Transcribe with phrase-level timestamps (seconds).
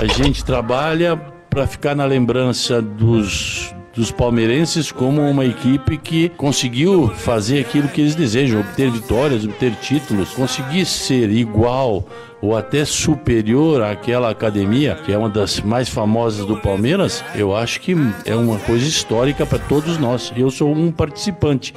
[0.00, 1.16] A gente trabalha
[1.50, 8.02] para ficar na lembrança dos, dos palmeirenses como uma equipe que conseguiu fazer aquilo que
[8.02, 12.04] eles desejam, obter vitórias, obter títulos, conseguir ser igual
[12.40, 17.80] ou até superior àquela academia, que é uma das mais famosas do Palmeiras, eu acho
[17.80, 20.32] que é uma coisa histórica para todos nós.
[20.36, 21.74] Eu sou um participante,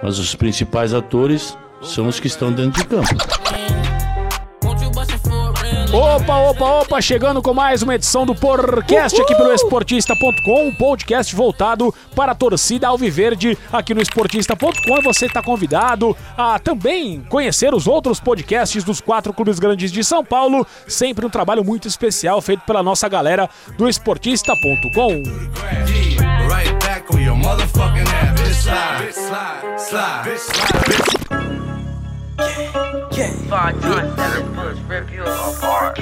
[0.00, 3.43] mas os principais atores são os que estão dentro de campo.
[5.94, 11.32] Opa, opa, opa, chegando com mais uma edição do Porcast aqui pelo Esportista.com, um podcast
[11.36, 14.98] voltado para a torcida alviverde aqui no Esportista.com.
[14.98, 20.02] E você está convidado a também conhecer os outros podcasts dos quatro clubes grandes de
[20.02, 20.66] São Paulo.
[20.88, 25.22] Sempre um trabalho muito especial feito pela nossa galera do Esportista.com.
[32.36, 35.98] Five times seven push review apart.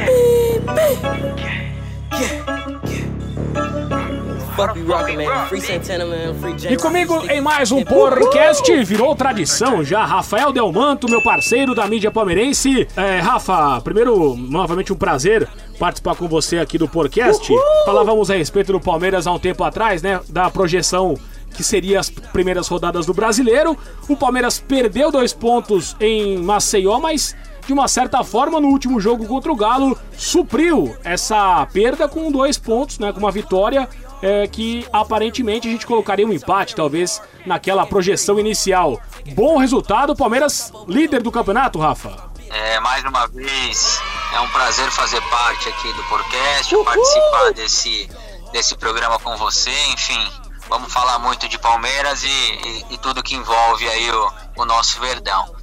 [4.56, 5.46] Fuck you, Rocket Man.
[5.48, 6.34] Free Santana, man.
[6.34, 6.64] Free James.
[6.64, 12.10] E comigo em mais um podcast, virou tradição já, Rafael Delmanto, meu parceiro da mídia
[12.10, 12.86] palmeirense.
[12.96, 17.46] É, Rafa, primeiro, novamente um prazer participar com você aqui do podcast.
[17.84, 21.14] Falávamos a respeito do Palmeiras há um tempo atrás, né, da projeção
[21.52, 23.76] que seria as primeiras rodadas do Brasileiro.
[24.08, 27.36] O Palmeiras perdeu dois pontos em Maceió, mas
[27.66, 32.58] de uma certa forma no último jogo contra o Galo supriu essa perda com dois
[32.58, 33.88] pontos, né, com uma vitória
[34.20, 39.00] é, que aparentemente a gente colocaria um empate, talvez, naquela projeção inicial.
[39.34, 42.30] Bom resultado, Palmeiras líder do campeonato, Rafa.
[42.48, 44.00] É, mais uma vez,
[44.34, 48.08] é um prazer fazer parte aqui do podcast, participar desse,
[48.52, 50.30] desse programa com você, enfim,
[50.68, 55.00] vamos falar muito de Palmeiras e, e, e tudo que envolve aí o, o nosso
[55.00, 55.54] Verdão.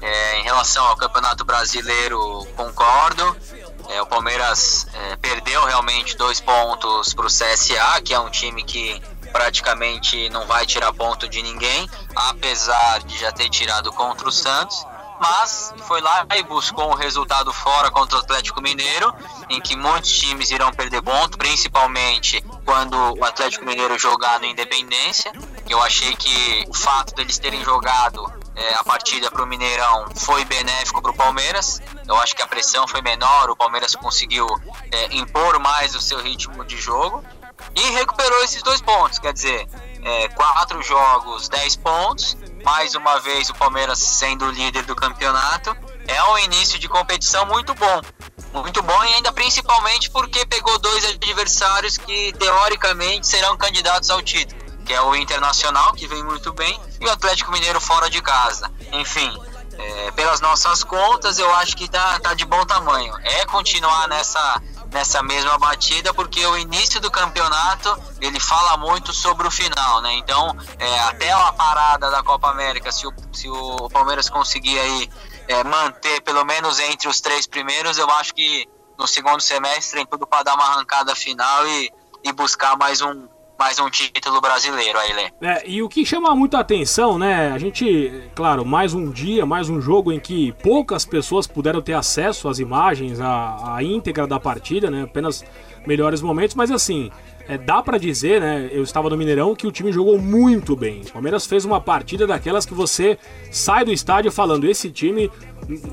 [0.00, 3.36] É, em relação ao Campeonato Brasileiro, concordo.
[3.88, 8.62] É, o Palmeiras é, perdeu realmente dois pontos para o CSA, que é um time
[8.62, 14.32] que praticamente não vai tirar ponto de ninguém, apesar de já ter tirado contra o
[14.32, 14.84] Santos.
[15.20, 19.14] Mas foi lá e buscou um resultado fora contra o Atlético Mineiro,
[19.50, 25.30] em que muitos times irão perder ponto, principalmente quando o Atlético Mineiro jogar no Independência.
[25.68, 30.44] Eu achei que o fato deles terem jogado é, a partida para o Mineirão foi
[30.44, 31.80] benéfico para o Palmeiras.
[32.06, 34.46] Eu acho que a pressão foi menor, o Palmeiras conseguiu
[34.90, 37.24] é, impor mais o seu ritmo de jogo
[37.74, 39.18] e recuperou esses dois pontos.
[39.18, 39.68] Quer dizer,
[40.02, 42.36] é, quatro jogos, dez pontos.
[42.64, 45.76] Mais uma vez o Palmeiras sendo o líder do campeonato.
[46.06, 48.00] É um início de competição muito bom.
[48.52, 54.60] Muito bom e ainda principalmente porque pegou dois adversários que teoricamente serão candidatos ao título
[54.90, 58.68] que é o Internacional, que vem muito bem, e o Atlético Mineiro fora de casa.
[58.90, 59.32] Enfim,
[59.78, 63.14] é, pelas nossas contas, eu acho que tá, tá de bom tamanho.
[63.22, 64.60] É continuar nessa,
[64.92, 70.14] nessa mesma batida, porque o início do campeonato ele fala muito sobre o final, né?
[70.14, 75.10] Então, é, até a parada da Copa América, se o, se o Palmeiras conseguir aí
[75.48, 78.68] é, manter pelo menos entre os três primeiros, eu acho que
[78.98, 81.90] no segundo semestre tem tudo para dar uma arrancada final e,
[82.24, 83.28] e buscar mais um,
[83.60, 85.30] mais um título brasileiro aí, Lê.
[85.46, 87.52] É, e o que chama muito a atenção, né?
[87.52, 91.92] A gente, claro, mais um dia, mais um jogo em que poucas pessoas puderam ter
[91.92, 95.02] acesso às imagens, à, à íntegra da partida, né?
[95.02, 95.44] Apenas
[95.86, 97.10] melhores momentos, mas assim,
[97.50, 98.70] é, dá para dizer, né?
[98.70, 101.00] Eu estava no Mineirão que o time jogou muito bem.
[101.00, 103.18] O Palmeiras fez uma partida daquelas que você
[103.50, 105.28] sai do estádio falando: esse time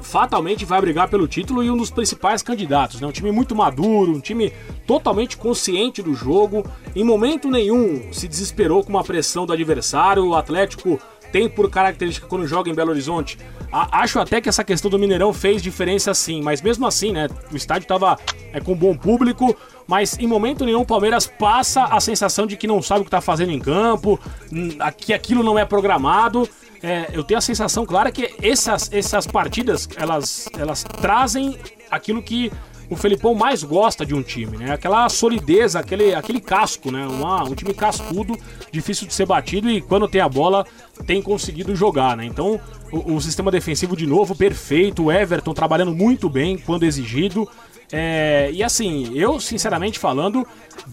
[0.03, 3.01] fatalmente vai brigar pelo título e um dos principais candidatos.
[3.01, 3.07] Né?
[3.07, 4.53] Um time muito maduro, um time
[4.85, 6.63] totalmente consciente do jogo.
[6.95, 10.27] Em momento nenhum se desesperou com uma pressão do adversário.
[10.27, 10.99] O Atlético
[11.31, 13.35] tem por característica quando joga em Belo Horizonte.
[13.71, 17.27] A, acho até que essa questão do Mineirão fez diferença sim, mas mesmo assim, né?
[17.51, 18.17] O estádio estava
[18.53, 19.55] é, com bom público,
[19.87, 23.09] mas em momento nenhum o Palmeiras passa a sensação de que não sabe o que
[23.09, 24.19] está fazendo em campo,
[24.51, 26.47] hum, que aquilo não é programado
[26.81, 31.57] é, eu tenho a sensação clara que essas, essas partidas elas, elas trazem
[31.89, 32.51] aquilo que
[32.89, 34.71] o Felipão mais gosta de um time, né?
[34.71, 37.05] Aquela solidez, aquele, aquele casco, né?
[37.05, 38.37] Uma, um time cascudo,
[38.71, 40.65] difícil de ser batido e quando tem a bola
[41.05, 42.25] tem conseguido jogar, né?
[42.25, 42.59] Então
[42.91, 47.47] o, o sistema defensivo de novo perfeito, o Everton trabalhando muito bem quando exigido.
[47.91, 50.45] É, e assim, eu sinceramente falando,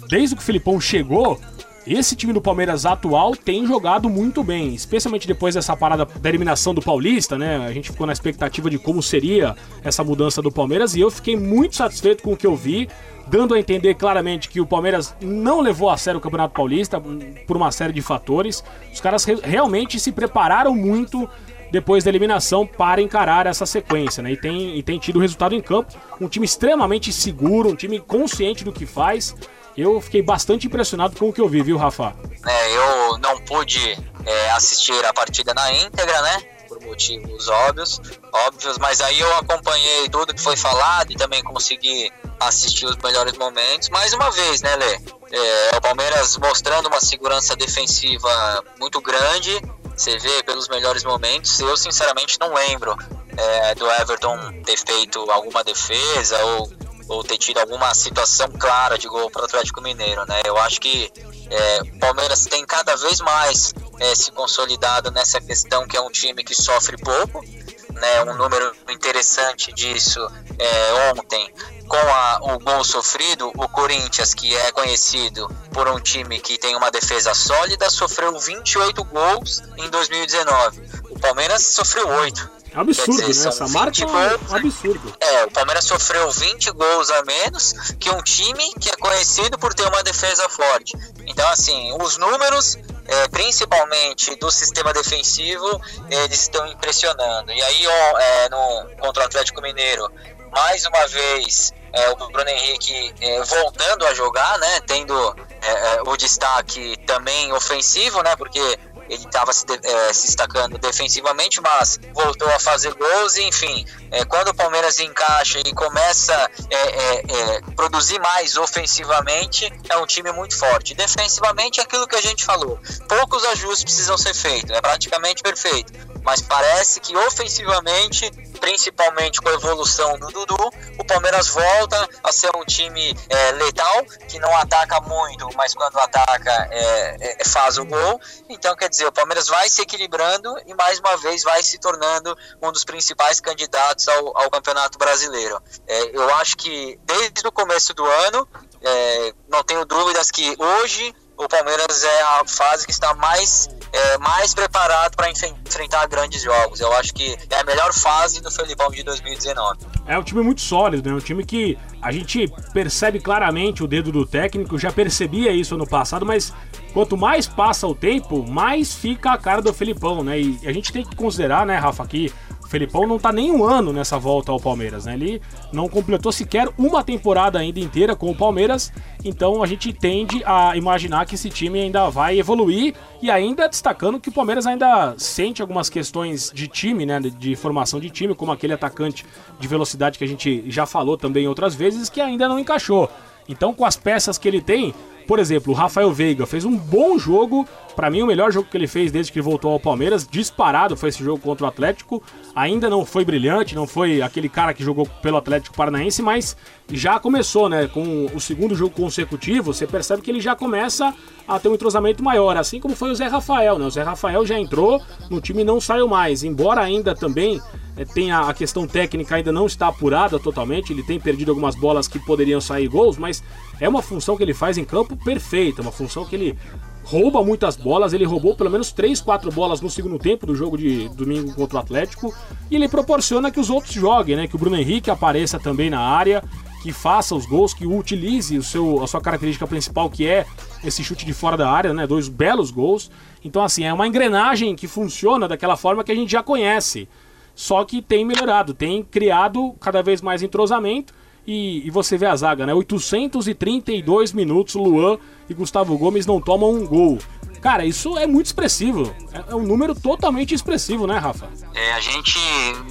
[0.08, 1.40] desde que o Felipão chegou,
[1.86, 6.75] esse time do Palmeiras atual tem jogado muito bem, especialmente depois dessa parada da eliminação
[6.75, 7.58] do Paulista, né?
[7.66, 11.36] A gente ficou na expectativa de como seria essa mudança do Palmeiras e eu fiquei
[11.36, 12.88] muito satisfeito com o que eu vi,
[13.26, 17.00] dando a entender claramente que o Palmeiras não levou a sério o Campeonato Paulista
[17.46, 18.64] por uma série de fatores.
[18.92, 21.28] Os caras re realmente se prepararam muito
[21.70, 24.32] depois da eliminação para encarar essa sequência, né?
[24.32, 25.92] E tem, e tem tido resultado em campo.
[26.20, 29.34] Um time extremamente seguro, um time consciente do que faz.
[29.76, 32.14] Eu fiquei bastante impressionado com o que eu vi, viu, Rafa?
[32.46, 36.42] É, eu não pude é, assistir a partida na íntegra, né?
[36.68, 38.00] Por motivos óbvios,
[38.32, 42.10] óbvios, mas aí eu acompanhei tudo que foi falado e também consegui
[42.40, 43.88] assistir os melhores momentos.
[43.90, 45.00] Mais uma vez, né, Lê?
[45.32, 49.60] É, o Palmeiras mostrando uma segurança defensiva muito grande.
[49.96, 51.58] Você vê pelos melhores momentos.
[51.60, 52.96] Eu, sinceramente, não lembro
[53.36, 56.72] é, do Everton ter feito alguma defesa ou
[57.08, 60.40] ou ter tido alguma situação clara de gol para o Atlético Mineiro, né?
[60.44, 61.12] Eu acho que
[61.50, 66.10] é, o Palmeiras tem cada vez mais é, se consolidado nessa questão que é um
[66.10, 67.44] time que sofre pouco,
[67.92, 68.22] né?
[68.24, 70.20] Um número interessante disso
[70.58, 71.52] é, ontem
[71.88, 76.74] com a, o gol sofrido, o Corinthians, que é conhecido por um time que tem
[76.74, 80.82] uma defesa sólida, sofreu 28 gols em 2019.
[81.10, 82.63] O Palmeiras sofreu 8.
[82.74, 83.28] É absurdo, né?
[83.28, 85.16] Essa marca 20 é um absurdo.
[85.20, 89.72] É, o Palmeiras sofreu 20 gols a menos que um time que é conhecido por
[89.72, 90.96] ter uma defesa forte.
[91.24, 92.76] Então, assim, os números,
[93.06, 95.80] é, principalmente do sistema defensivo,
[96.10, 97.52] eles estão impressionando.
[97.52, 100.10] E aí, ó, é, no, contra o Atlético Mineiro,
[100.50, 104.80] mais uma vez, é, o Bruno Henrique é, voltando a jogar, né?
[104.80, 105.14] Tendo
[105.62, 108.34] é, o destaque também ofensivo, né?
[108.34, 108.60] Porque
[109.08, 113.84] ele estava se, eh, se destacando defensivamente, mas voltou a fazer gols, e, enfim.
[114.10, 120.56] eh, quando o Palmeiras encaixa e começa a produzir mais ofensivamente, é um time muito
[120.56, 120.94] forte.
[120.94, 122.78] Defensivamente é aquilo que a gente falou.
[123.08, 125.92] Poucos ajustes precisam ser feitos, é praticamente perfeito.
[126.24, 132.50] Mas parece que ofensivamente, principalmente com a evolução do Dudu, o Palmeiras volta a ser
[132.56, 137.84] um time eh, letal, que não ataca muito, mas quando ataca eh, eh, faz o
[137.84, 138.20] gol.
[138.48, 142.36] Então, quer dizer, o Palmeiras vai se equilibrando e mais uma vez vai se tornando
[142.62, 145.62] um dos principais candidatos ao, ao Campeonato Brasileiro.
[145.86, 148.48] É, eu acho que desde o começo do ano,
[148.82, 154.19] é, não tenho dúvidas que hoje o Palmeiras é a fase que está mais, é,
[154.19, 156.81] mais preparado para enfrentar grandes jogos.
[156.81, 159.79] Eu acho que é a melhor fase do Felipão de 2019.
[160.06, 161.14] É um time muito sólido, né?
[161.14, 165.87] Um time que a gente percebe claramente o dedo do técnico, já percebia isso ano
[165.87, 166.52] passado, mas
[166.93, 170.41] quanto mais passa o tempo, mais fica a cara do Felipão, né?
[170.41, 172.32] E a gente tem que considerar, né, Rafa, que
[172.74, 175.14] Felipão não tá nem um ano nessa volta ao Palmeiras, né?
[175.14, 175.40] Ele
[175.72, 178.92] não completou sequer uma temporada ainda inteira com o Palmeiras,
[179.24, 182.92] então a gente tende a imaginar que esse time ainda vai evoluir
[183.22, 188.00] e ainda destacando que o Palmeiras ainda sente algumas questões de time, né, de, formação
[188.00, 189.24] de time, como aquele atacante
[189.60, 193.08] de velocidade que a gente já falou também outras vezes, que ainda não encaixou.
[193.48, 194.92] Então, com as peças que ele tem,
[195.26, 197.66] por exemplo, o Rafael Veiga fez um bom jogo,
[197.96, 201.08] para mim o melhor jogo que ele fez desde que voltou ao Palmeiras, disparado foi
[201.08, 202.22] esse jogo contra o Atlético.
[202.54, 206.56] Ainda não foi brilhante, não foi aquele cara que jogou pelo Atlético Paranaense, mas
[206.90, 207.86] já começou, né?
[207.86, 211.14] Com o segundo jogo consecutivo, você percebe que ele já começa
[211.46, 213.86] a ter um entrosamento maior, assim como foi o Zé Rafael, né?
[213.86, 215.00] O Zé Rafael já entrou
[215.31, 217.60] no time e não saiu mais, embora ainda também
[217.96, 221.75] é, tem a, a questão técnica ainda não está apurada totalmente, ele tem perdido algumas
[221.75, 223.42] bolas que poderiam sair gols, mas
[223.81, 226.58] é uma função que ele faz em campo perfeita, uma função que ele
[227.04, 230.78] rouba muitas bolas, ele roubou pelo menos 3, 4 bolas no segundo tempo do jogo
[230.78, 232.34] de domingo contra o Atlético,
[232.70, 236.00] e ele proporciona que os outros joguem, né, que o Bruno Henrique apareça também na
[236.00, 236.42] área,
[236.84, 240.44] que faça os gols, que utilize o seu, a sua característica principal, que é
[240.84, 243.10] esse chute de fora da área, né, dois belos gols.
[243.43, 247.08] Então assim, é uma engrenagem que funciona daquela forma que a gente já conhece
[247.55, 251.14] só que tem melhorado, tem criado cada vez mais entrosamento.
[251.46, 252.72] E, e, você vê a zaga, né?
[252.72, 257.19] 832 minutos, Luan e Gustavo Gomes não tomam um gol.
[257.60, 259.15] Cara, isso é muito expressivo.
[259.32, 261.48] É, é um número totalmente expressivo, né, Rafa?
[261.74, 262.39] É, a gente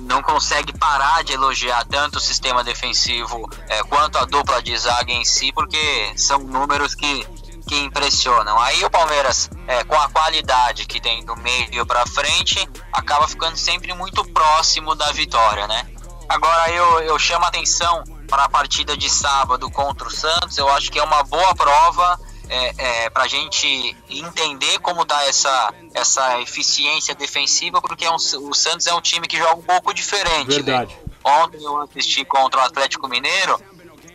[0.01, 5.11] não consegue parar de elogiar tanto o sistema defensivo é, quanto a dupla de zaga
[5.11, 5.77] em si, porque
[6.15, 7.25] são números que
[7.65, 8.59] que impressionam.
[8.59, 13.55] Aí o Palmeiras, é, com a qualidade que tem do meio para frente, acaba ficando
[13.55, 15.87] sempre muito próximo da vitória, né?
[16.27, 20.57] Agora eu, eu chamo a atenção para a partida de sábado contra o Santos.
[20.57, 25.23] Eu acho que é uma boa prova é, é, para a gente entender como está
[25.25, 29.61] essa, essa eficiência defensiva, porque é um, o Santos é um time que joga um
[29.61, 30.47] pouco diferente.
[30.47, 30.95] Verdade.
[30.95, 31.13] Né?
[31.23, 33.61] Ontem eu assisti contra o Atlético Mineiro.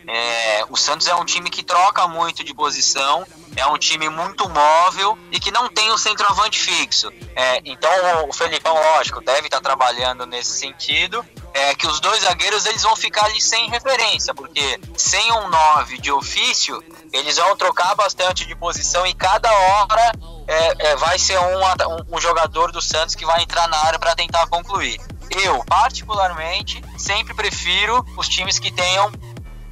[0.08, 4.48] É, o Santos é um time que troca muito de posição, é um time muito
[4.48, 7.12] móvel e que não tem o um centroavante fixo.
[7.36, 11.24] É, então o Felipão, lógico, deve estar trabalhando nesse sentido.
[11.58, 15.98] É que os dois zagueiros eles vão ficar ali sem referência, porque sem um 9
[15.98, 20.12] de ofício, eles vão trocar bastante de posição e cada hora
[20.46, 24.14] é, é, vai ser um, um, jogador do Santos que vai entrar na área para
[24.14, 25.00] tentar concluir.
[25.30, 29.12] Eu, particularmente, sempre prefiro os times que tenham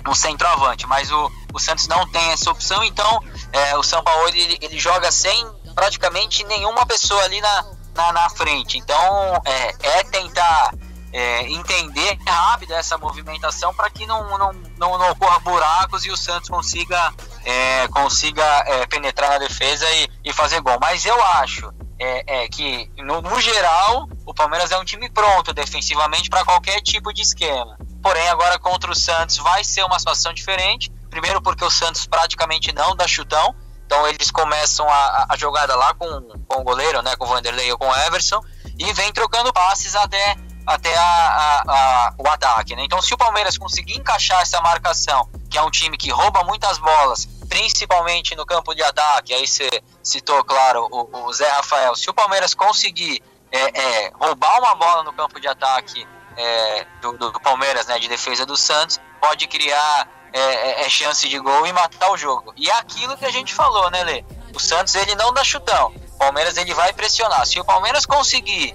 [0.07, 4.29] um centroavante, mas o, o Santos não tem essa opção, então é, o São Paulo
[4.29, 8.79] ele, ele joga sem praticamente nenhuma pessoa ali na, na, na frente.
[8.79, 10.73] Então é, é tentar
[11.17, 16.17] é, entender rápido essa movimentação para que não, não, não, não, ocorra buracos e o
[16.17, 17.11] Santos consiga,
[17.43, 20.77] é, consiga é, penetrar na defesa e, e fazer gol.
[20.79, 25.55] Mas eu acho é, é, que, no, no, geral, o Palmeiras é um time pronto
[25.55, 27.79] defensivamente para qualquer tipo de esquema.
[28.03, 30.93] Porém, agora contra o Santos vai ser uma situação diferente.
[31.09, 33.55] Primeiro, porque o Santos praticamente não dá chutão.
[33.87, 36.07] Então, eles começam a, a jogada lá com,
[36.47, 38.43] com o goleiro, né, com o Vanderlei ou com o Everson,
[38.79, 40.35] e vem trocando passes até,
[40.67, 42.75] até a, a, o ataque.
[42.75, 42.83] Né?
[42.85, 46.79] Então, se o Palmeiras conseguir encaixar essa marcação, que é um time que rouba muitas
[46.79, 49.69] bolas, principalmente no campo de ataque, aí você
[50.03, 51.95] citou, claro, o, o Zé Rafael.
[51.95, 56.07] Se o Palmeiras conseguir é, é, roubar uma bola no campo de ataque
[56.37, 61.29] é, do, do, Palmeiras, né, de defesa do Santos, pode criar é, é, é, chance
[61.29, 62.53] de gol e matar o jogo.
[62.57, 64.25] E é aquilo que a gente falou, né, Lê?
[64.55, 65.95] O Santos ele não dá chutão.
[66.15, 67.47] O Palmeiras ele vai pressionar.
[67.47, 68.75] Se o Palmeiras conseguir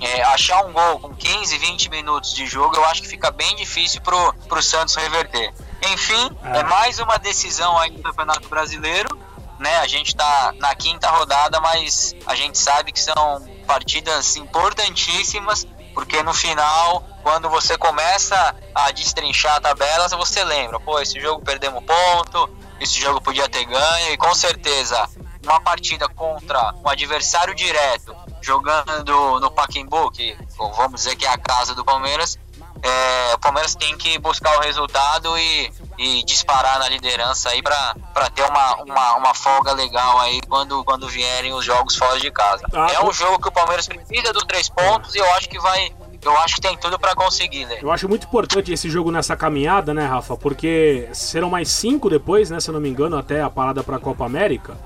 [0.00, 3.54] é, achar um gol com 15, 20 minutos de jogo, eu acho que fica bem
[3.56, 5.52] difícil pro, pro Santos reverter.
[5.92, 9.18] Enfim, é, é mais uma decisão aí do Campeonato Brasileiro.
[9.58, 15.64] Né, a gente está na quinta rodada, mas a gente sabe que são partidas importantíssimas,
[15.94, 21.44] porque no final, quando você começa a destrinchar a tabela, você lembra, pô, esse jogo
[21.44, 25.08] perdemos ponto, esse jogo podia ter ganho, e com certeza
[25.44, 30.36] uma partida contra um adversário direto, jogando no Pacaembu, que
[30.76, 32.38] vamos dizer que é a casa do Palmeiras,
[32.82, 37.94] é, o Palmeiras tem que buscar o resultado e, e disparar na liderança aí para
[38.34, 42.66] ter uma, uma, uma, folga legal aí quando, quando vierem os jogos fora de casa.
[42.72, 45.60] Ah, é um jogo que o Palmeiras precisa dos três pontos e eu acho que
[45.60, 45.92] vai.
[46.24, 47.78] Eu acho que tem tudo para conseguir, né?
[47.82, 50.36] Eu acho muito importante esse jogo nessa caminhada, né, Rafa?
[50.36, 52.60] Porque serão mais cinco depois, né?
[52.60, 54.76] Se eu não me engano, até a parada para a Copa América.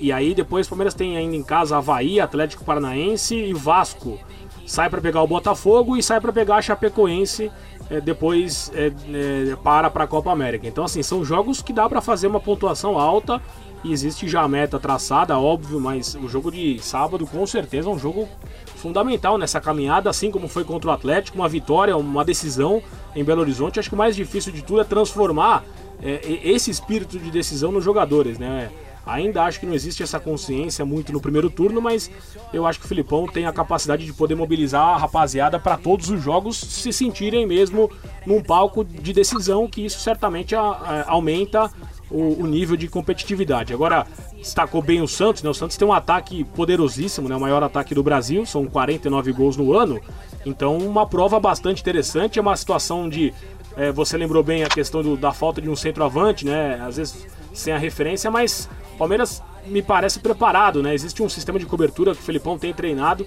[0.00, 4.18] E aí depois o Palmeiras tem ainda em casa Havaí, Atlético Paranaense e Vasco
[4.66, 7.50] sai para pegar o Botafogo e sai para pegar a Chapecoense
[7.90, 10.66] é, depois é, é, para para a Copa América.
[10.66, 13.40] Então assim são jogos que dá para fazer uma pontuação alta
[13.84, 17.92] e existe já a meta traçada, óbvio, mas o jogo de sábado com certeza é
[17.92, 18.28] um jogo
[18.76, 22.82] fundamental nessa caminhada, assim como foi contra o Atlético, uma vitória, uma decisão
[23.14, 23.80] em Belo Horizonte.
[23.80, 25.64] Acho que o mais difícil de tudo é transformar
[26.00, 28.70] é, esse espírito de decisão nos jogadores, né?
[29.04, 32.10] Ainda acho que não existe essa consciência muito no primeiro turno, mas
[32.52, 36.08] eu acho que o Filipão tem a capacidade de poder mobilizar a rapaziada para todos
[36.08, 37.90] os jogos se sentirem mesmo
[38.24, 41.70] num palco de decisão, que isso certamente a, a, aumenta
[42.10, 43.72] o, o, nível de competitividade.
[43.72, 44.06] Agora,
[44.36, 45.50] destacou bem o Santos, né?
[45.50, 47.34] O Santos tem um ataque poderosíssimo, né?
[47.34, 50.00] O maior ataque do Brasil, são 49 gols no ano.
[50.44, 52.38] Então, uma prova bastante interessante.
[52.38, 53.32] É uma situação de.
[53.76, 56.80] É, você lembrou bem a questão do, da falta de um centroavante, né?
[56.86, 58.68] Às vezes sem a referência, mas
[59.02, 60.94] Palmeiras me parece preparado, né?
[60.94, 63.26] Existe um sistema de cobertura que o Felipão tem treinado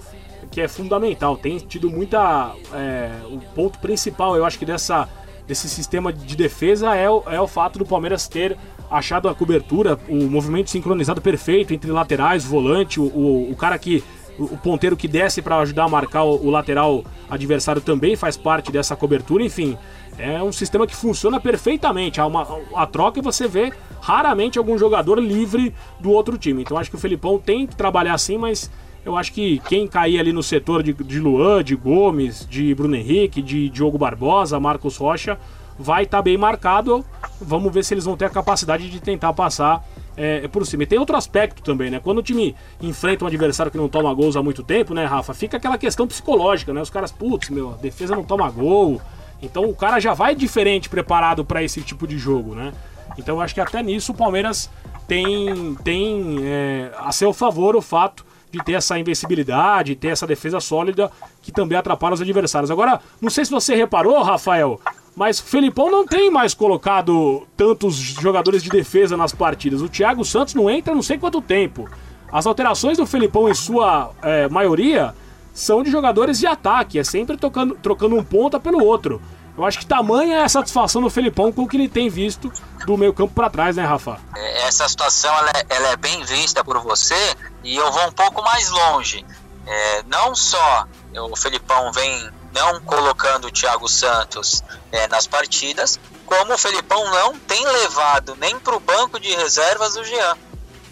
[0.50, 1.36] que é fundamental.
[1.36, 2.54] Tem tido muita.
[2.74, 5.10] É, o ponto principal, eu acho que dessa,
[5.46, 8.58] desse sistema de defesa é o, é o fato do Palmeiras ter
[8.90, 14.02] achado a cobertura, o movimento sincronizado perfeito entre laterais, volante, o, o, o cara que.
[14.38, 18.70] O ponteiro que desce para ajudar a marcar o, o lateral adversário também faz parte
[18.70, 19.78] dessa cobertura, enfim.
[20.18, 22.20] É um sistema que funciona perfeitamente.
[22.20, 23.72] Há uma, a troca e você vê
[24.06, 26.62] raramente algum jogador livre do outro time.
[26.62, 28.70] Então acho que o Felipão tem que trabalhar assim, mas
[29.04, 32.96] eu acho que quem cair ali no setor de, de Luan, de Gomes, de Bruno
[32.96, 35.40] Henrique, de Diogo Barbosa, Marcos Rocha,
[35.80, 37.04] vai estar tá bem marcado.
[37.42, 39.84] Vamos ver se eles vão ter a capacidade de tentar passar
[40.16, 40.84] é, por cima.
[40.84, 42.00] E tem outro aspecto também, né?
[42.00, 45.34] Quando o time enfrenta um adversário que não toma gols há muito tempo, né, Rafa?
[45.34, 46.80] Fica aquela questão psicológica, né?
[46.80, 49.02] Os caras, putz, meu, a defesa não toma gol,
[49.42, 52.72] então o cara já vai diferente preparado para esse tipo de jogo, né?
[53.18, 54.70] Então eu acho que até nisso o Palmeiras
[55.08, 60.60] tem, tem é, a seu favor o fato de ter essa invencibilidade, ter essa defesa
[60.60, 62.72] sólida que também atrapalha os adversários.
[62.72, 64.80] Agora, não sei se você reparou, Rafael,
[65.16, 69.82] mas Felipão não tem mais colocado tantos jogadores de defesa nas partidas.
[69.82, 71.90] O Thiago Santos não entra não sei quanto tempo.
[72.32, 75.14] As alterações do Felipão, em sua é, maioria,
[75.54, 79.22] são de jogadores de ataque, é sempre tocando, trocando um ponta pelo outro.
[79.58, 82.52] Eu acho que tamanha é a satisfação do Felipão com o que ele tem visto
[82.86, 84.20] do meio campo para trás, né, Rafa?
[84.36, 88.12] É, essa situação ela é, ela é, bem vista por você e eu vou um
[88.12, 89.26] pouco mais longe.
[89.68, 90.88] É, não só
[91.32, 97.38] o Felipão vem não colocando o Thiago Santos é, nas partidas, como o Felipão não
[97.38, 100.38] tem levado nem para o banco de reservas o Jean,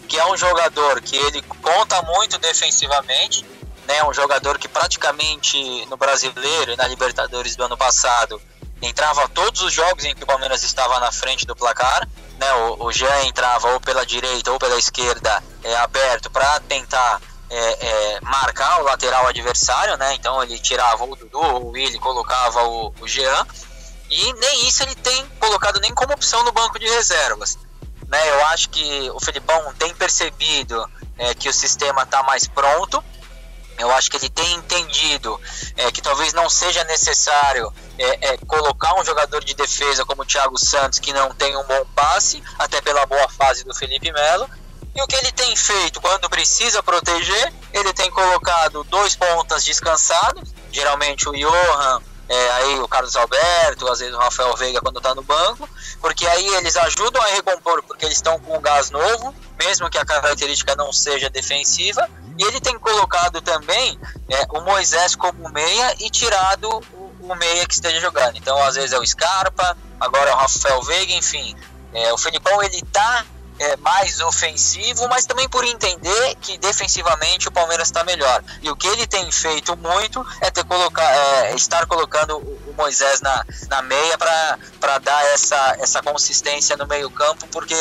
[0.06, 3.46] que é um jogador que ele conta muito defensivamente,
[3.88, 8.40] né, um jogador que praticamente no Brasileiro e na Libertadores do ano passado
[8.82, 12.86] entrava todos os jogos em que o Palmeiras estava na frente do placar, né, o,
[12.86, 18.20] o Jean entrava ou pela direita ou pela esquerda é, aberto para tentar é, é,
[18.22, 20.14] marcar o lateral adversário, né?
[20.14, 23.46] Então ele tirava o Dudu, o Willi, colocava o, o Jean.
[24.10, 27.58] E nem isso ele tem colocado nem como opção no banco de reservas.
[28.08, 28.30] Né?
[28.30, 33.02] Eu acho que o Felipão tem percebido é, que o sistema está mais pronto.
[33.78, 35.40] Eu acho que ele tem entendido
[35.76, 40.24] é, que talvez não seja necessário é, é, colocar um jogador de defesa como o
[40.24, 44.48] Thiago Santos, que não tem um bom passe, até pela boa fase do Felipe Melo.
[44.94, 50.48] E o que ele tem feito quando precisa proteger, ele tem colocado dois pontas descansados,
[50.70, 55.14] geralmente o Johan, é, aí o Carlos Alberto, às vezes o Rafael Veiga quando está
[55.14, 55.68] no banco,
[56.00, 60.04] porque aí eles ajudam a recompor, porque eles estão com gás novo, mesmo que a
[60.04, 62.08] característica não seja defensiva,
[62.42, 63.98] ele tem colocado também
[64.28, 68.36] é, o Moisés como meia e tirado o, o, meia que esteja jogando.
[68.36, 71.54] Então, às vezes é o Scarpa, agora é o Rafael Veiga, enfim.
[71.92, 73.24] É, o Felipão ele está
[73.58, 78.42] é, mais ofensivo, mas também por entender que defensivamente o Palmeiras está melhor.
[78.62, 83.20] E o que ele tem feito muito é ter colocar, é, estar colocando o Moisés
[83.20, 87.74] na, na meia para dar essa, essa consistência no meio-campo, porque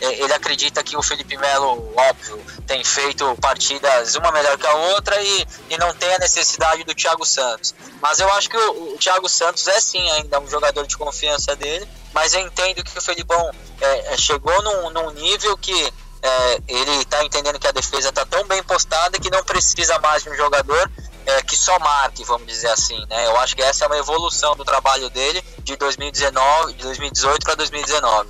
[0.00, 4.74] é, ele acredita que o Felipe Melo, óbvio, tem feito partidas uma melhor que a
[4.74, 7.74] outra e, e não tem a necessidade do Thiago Santos.
[8.00, 11.54] Mas eu acho que o, o Thiago Santos é sim ainda um jogador de confiança
[11.54, 13.50] dele mas eu entendo que o Felipão
[13.80, 18.26] é, é, chegou num, num, nível que é, ele está entendendo que a defesa está
[18.26, 20.90] tão bem postada que não precisa mais de um jogador
[21.26, 22.98] é, que só marque, vamos dizer assim.
[23.08, 23.26] Né?
[23.26, 27.54] Eu acho que essa é uma evolução do trabalho dele de 2019, de 2018 para
[27.54, 28.28] 2019.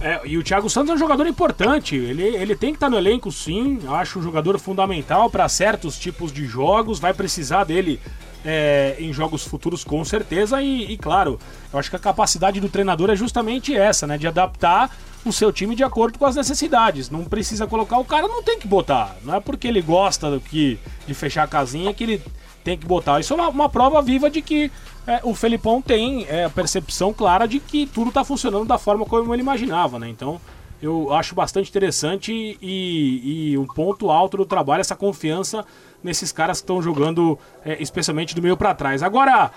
[0.00, 1.96] É, e o Thiago Santos é um jogador importante.
[1.96, 3.80] Ele, ele tem que estar tá no elenco, sim.
[3.82, 7.00] Eu acho um jogador fundamental para certos tipos de jogos.
[7.00, 8.00] Vai precisar dele
[8.44, 11.40] é, em jogos futuros com certeza e, e, claro,
[11.72, 14.90] eu acho que a capacidade do treinador é justamente essa, né, de adaptar
[15.24, 17.10] o seu time de acordo com as necessidades.
[17.10, 19.16] Não precisa colocar o cara, não tem que botar.
[19.22, 22.22] Não é porque ele gosta do que de fechar a casinha que ele
[22.64, 23.20] tem que botar.
[23.20, 24.70] Isso é uma, uma prova viva de que
[25.06, 29.04] é, o Felipão tem é, a percepção clara de que tudo está funcionando da forma
[29.04, 30.08] como ele imaginava, né?
[30.08, 30.40] Então
[30.80, 35.64] eu acho bastante interessante e, e um ponto alto do trabalho, essa confiança
[36.02, 39.02] nesses caras que estão jogando, é, especialmente do meio para trás.
[39.02, 39.50] Agora,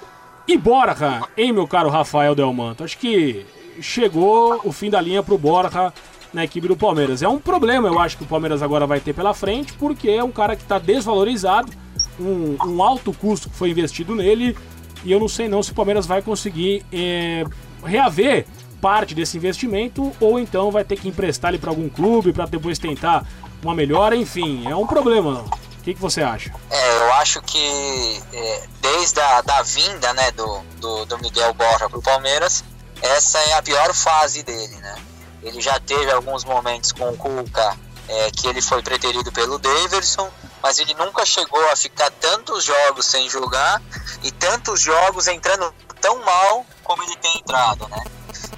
[0.58, 2.84] Borja, hein, meu caro Rafael Delmanto?
[2.84, 3.46] Acho que
[3.80, 5.94] chegou o fim da linha pro Borja
[6.34, 7.22] na equipe do Palmeiras.
[7.22, 10.24] É um problema, eu acho que o Palmeiras agora vai ter pela frente, porque é
[10.24, 11.72] um cara que está desvalorizado,
[12.20, 14.58] um, um, alto custo que foi investido nele,
[15.04, 17.44] e eu não sei não se o Palmeiras vai conseguir é,
[17.84, 18.46] reaver
[18.80, 22.80] parte desse investimento ou então vai ter que emprestar ele para algum clube para depois
[22.80, 23.28] tentar
[23.64, 25.46] uma melhora, enfim, é um problema.
[25.82, 26.54] O que, que você acha?
[26.70, 31.90] É, eu acho que é, desde a da vinda né, do, do, do Miguel Borja
[31.90, 32.64] para o Palmeiras,
[33.02, 34.96] essa é a pior fase dele, né?
[35.42, 37.76] Ele já teve alguns momentos com o Cuca
[38.08, 40.30] é, que ele foi preterido pelo Daverson,
[40.62, 43.82] mas ele nunca chegou a ficar tantos jogos sem jogar
[44.22, 48.04] e tantos jogos entrando tão mal como ele tem entrado, né?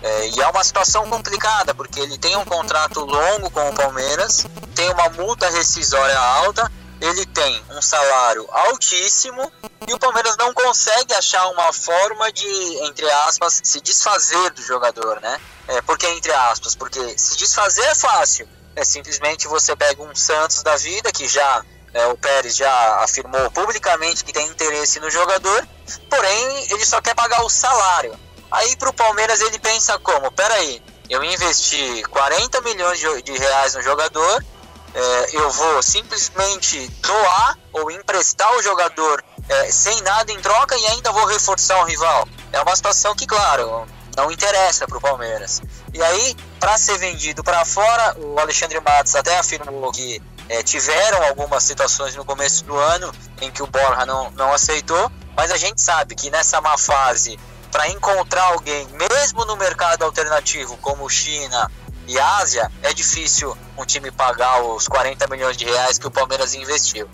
[0.02, 4.46] É, e é uma situação complicada, porque ele tem um contrato longo com o Palmeiras,
[4.76, 6.70] tem uma multa rescisória alta
[7.04, 9.52] ele tem um salário altíssimo
[9.86, 12.48] e o Palmeiras não consegue achar uma forma de,
[12.86, 15.38] entre aspas, se desfazer do jogador, né?
[15.68, 18.48] É, porque entre aspas, porque se desfazer é fácil.
[18.74, 23.52] É simplesmente você pega um Santos da vida que já é, o Pérez já afirmou
[23.52, 25.68] publicamente que tem interesse no jogador,
[26.10, 28.18] porém ele só quer pagar o salário.
[28.50, 33.82] Aí para o Palmeiras ele pensa como, peraí, eu investi 40 milhões de reais no
[33.82, 34.44] jogador
[34.94, 40.86] é, eu vou simplesmente doar ou emprestar o jogador é, sem nada em troca e
[40.88, 42.28] ainda vou reforçar o rival.
[42.52, 45.62] É uma situação que, claro, não interessa para o Palmeiras.
[45.94, 51.24] E aí, para ser vendido para fora, o Alexandre Matos até afirmou que é, tiveram
[51.24, 55.58] algumas situações no começo do ano em que o Borja não, não aceitou, mas a
[55.58, 57.40] gente sabe que nessa má fase,
[57.72, 61.72] para encontrar alguém, mesmo no mercado alternativo como China
[62.08, 66.54] e Ásia, é difícil um time pagar os 40 milhões de reais que o Palmeiras
[66.54, 67.10] investiu.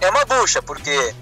[0.00, 1.14] É uma bucha, porque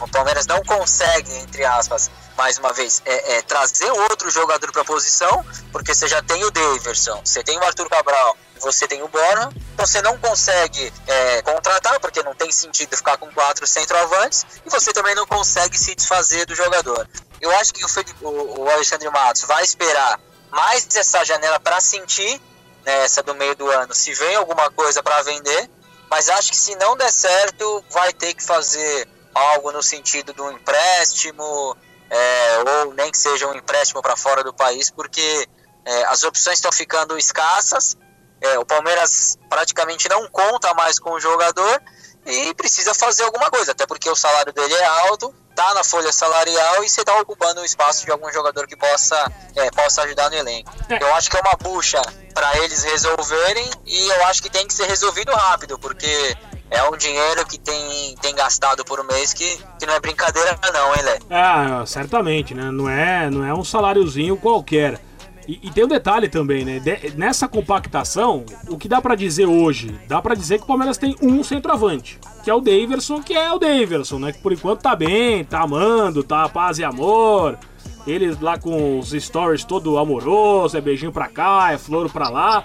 [0.00, 4.82] o Palmeiras não consegue, entre aspas, mais uma vez, é, é trazer outro jogador para
[4.82, 9.02] a posição, porque você já tem o Daverson, você tem o Arthur Cabral, você tem
[9.02, 14.46] o Borja, você não consegue é, contratar, porque não tem sentido ficar com quatro centroavantes,
[14.64, 17.08] e você também não consegue se desfazer do jogador.
[17.40, 22.40] Eu acho que o, Felipe, o Alexandre Matos vai esperar mais essa janela para sentir,
[22.84, 25.70] né, essa do meio do ano, se vem alguma coisa para vender,
[26.10, 30.50] mas acho que se não der certo, vai ter que fazer algo no sentido do
[30.50, 31.76] empréstimo,
[32.08, 35.46] é, ou nem que seja um empréstimo para fora do país, porque
[35.84, 37.96] é, as opções estão ficando escassas.
[38.40, 41.82] É, o Palmeiras praticamente não conta mais com o jogador
[42.24, 46.12] e precisa fazer alguma coisa, até porque o salário dele é alto, tá na folha
[46.12, 49.16] salarial e você está ocupando o espaço de algum jogador que possa,
[49.56, 50.70] é, possa ajudar no elenco.
[51.00, 52.00] Eu acho que é uma bucha
[52.34, 56.36] para eles resolverem e eu acho que tem que ser resolvido rápido, porque
[56.70, 60.94] é um dinheiro que tem, tem gastado por mês que, que não é brincadeira não,
[60.94, 61.18] hein, Lé?
[61.30, 62.70] Ah, certamente, né?
[62.70, 65.00] Não é, não é um saláriozinho qualquer.
[65.48, 66.80] E, e tem um detalhe também, né?
[66.80, 69.98] De- nessa compactação, o que dá pra dizer hoje?
[70.08, 73.52] Dá pra dizer que o Palmeiras tem um centroavante, que é o Daverson, que é
[73.52, 74.32] o Daverson, né?
[74.32, 77.58] Que por enquanto tá bem, tá amando, tá paz e amor.
[78.06, 82.62] Eles lá com os stories todo amoroso, é beijinho pra cá, é flor pra lá.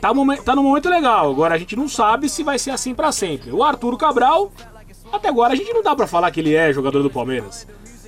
[0.00, 0.12] Tá,
[0.44, 1.32] tá num momento legal.
[1.32, 3.50] Agora a gente não sabe se vai ser assim pra sempre.
[3.50, 4.52] O Arturo Cabral,
[5.12, 7.66] até agora a gente não dá pra falar que ele é jogador do Palmeiras.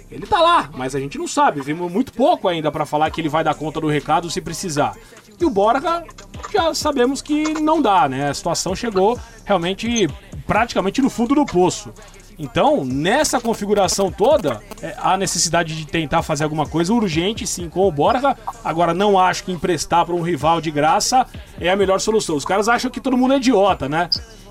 [0.09, 1.61] Ele tá lá, mas a gente não sabe.
[1.61, 4.95] Vimos muito pouco ainda pra falar que ele vai dar conta do recado se precisar.
[5.41, 6.05] E o Borja
[6.53, 8.31] já sabemos que não dá, né?
[8.31, 10.09] A situação chegou realmente
[10.47, 11.93] praticamente no fundo do poço.
[12.39, 17.89] Então, nessa configuração toda, é, há necessidade de tentar fazer alguma coisa urgente, sim, com
[17.89, 18.37] o Borja.
[18.63, 21.27] Agora, não acho que emprestar para um rival de graça
[21.59, 22.37] é a melhor solução.
[22.37, 24.11] Os caras acham que todo mundo é idiota, né?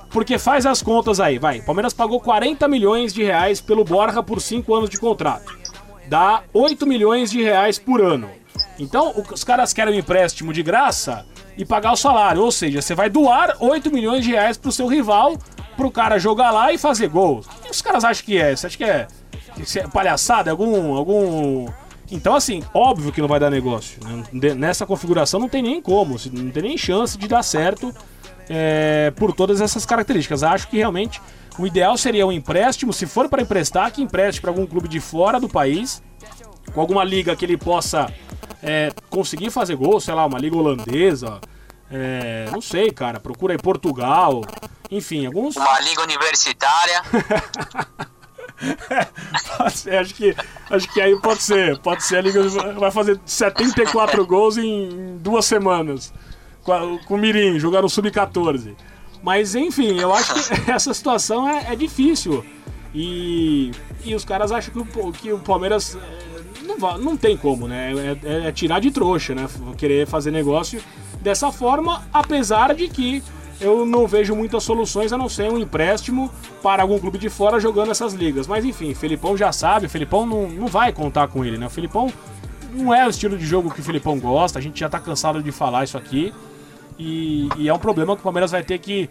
[0.09, 1.61] Porque faz as contas aí, vai.
[1.61, 5.55] Palmeiras pagou 40 milhões de reais pelo Borja por 5 anos de contrato.
[6.07, 8.29] Dá 8 milhões de reais por ano.
[8.79, 11.25] Então, os caras querem um empréstimo de graça
[11.57, 12.43] e pagar o salário.
[12.43, 15.37] Ou seja, você vai doar 8 milhões de reais pro seu rival,
[15.75, 17.39] pro cara jogar lá e fazer gol.
[17.39, 18.55] O que os caras acham que é?
[18.55, 19.07] Você acha que é,
[19.75, 20.51] é palhaçada?
[20.51, 20.95] Algum.
[20.95, 21.67] algum.
[22.11, 23.99] Então, assim, óbvio que não vai dar negócio.
[24.31, 24.53] né?
[24.53, 27.93] Nessa configuração não tem nem como, não tem nem chance de dar certo
[28.47, 30.43] é, por todas essas características.
[30.43, 31.19] Acho que realmente
[31.57, 34.99] o ideal seria um empréstimo, se for para emprestar, que empreste para algum clube de
[34.99, 36.03] fora do país,
[36.73, 38.11] com alguma liga que ele possa
[38.65, 41.39] é, conseguir fazer gol, sei lá, uma liga holandesa,
[41.89, 44.41] é, não sei, cara, procura aí Portugal,
[44.89, 45.55] enfim, alguns.
[45.55, 47.01] Uma liga universitária.
[49.85, 50.33] É, acho que
[50.71, 52.41] acho que aí pode ser, pode ser a liga
[52.79, 56.13] vai fazer 74 gols em duas semanas
[56.63, 58.73] com, com o Mirim, jogar no sub-14.
[59.21, 62.45] Mas enfim, eu acho que essa situação é, é difícil.
[62.93, 63.71] E,
[64.05, 65.97] e os caras acham que o, que o Palmeiras
[66.65, 67.91] não, não tem como, né?
[67.93, 69.47] É, é- é tirar de trouxa, né?
[69.77, 70.81] Querer fazer negócio
[71.21, 73.23] dessa forma, apesar de que
[73.59, 76.29] eu não vejo muitas soluções a não ser um empréstimo
[76.61, 78.47] para algum clube de fora jogando essas ligas.
[78.47, 81.67] Mas enfim, Felipão já sabe, o Felipão não, não vai contar com ele, né?
[81.67, 82.11] O Felipão
[82.73, 85.41] não é o estilo de jogo que o Felipão gosta, a gente já tá cansado
[85.41, 86.33] de falar isso aqui.
[86.99, 89.09] E, e é um problema que o Palmeiras vai ter que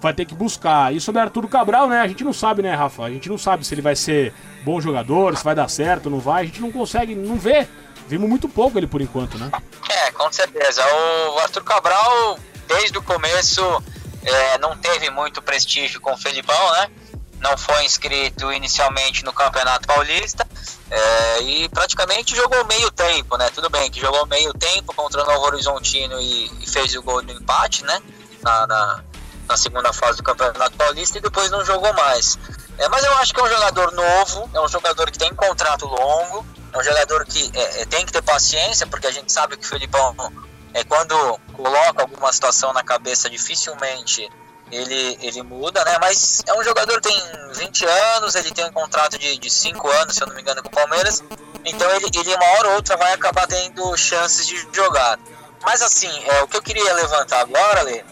[0.00, 0.94] vai ter que buscar.
[0.94, 2.00] E sobre Arturo Cabral, né?
[2.00, 3.04] A gente não sabe, né, Rafa?
[3.04, 4.32] A gente não sabe se ele vai ser
[4.64, 6.42] bom jogador, se vai dar certo, não vai.
[6.42, 7.68] A gente não consegue, não vê.
[8.08, 9.50] Vimos muito pouco ele por enquanto, né?
[9.88, 10.82] É, com certeza.
[11.34, 13.62] O Arthur Cabral, desde o começo,
[14.24, 16.90] é, não teve muito prestígio com o Felipão, né?
[17.38, 20.46] Não foi inscrito inicialmente no Campeonato Paulista
[20.90, 23.48] é, e praticamente jogou meio tempo, né?
[23.54, 27.22] Tudo bem que jogou meio tempo contra o Novo Horizontino e, e fez o gol
[27.22, 28.02] do empate, né?
[28.42, 29.04] Na, na,
[29.50, 32.38] na segunda fase do Campeonato Paulista e depois não jogou mais.
[32.78, 35.86] É, mas eu acho que é um jogador novo, é um jogador que tem contrato
[35.86, 39.56] longo, é um jogador que é, é, tem que ter paciência, porque a gente sabe
[39.56, 40.14] que o Felipão,
[40.72, 44.30] é, quando coloca alguma situação na cabeça, dificilmente
[44.70, 45.98] ele, ele muda, né?
[46.00, 47.20] Mas é um jogador que tem
[47.54, 50.68] 20 anos, ele tem um contrato de 5 anos, se eu não me engano, com
[50.68, 51.24] o Palmeiras.
[51.64, 55.18] Então ele, ele uma hora ou outra vai acabar tendo chances de jogar.
[55.62, 58.04] Mas assim, é, o que eu queria levantar agora, Lê,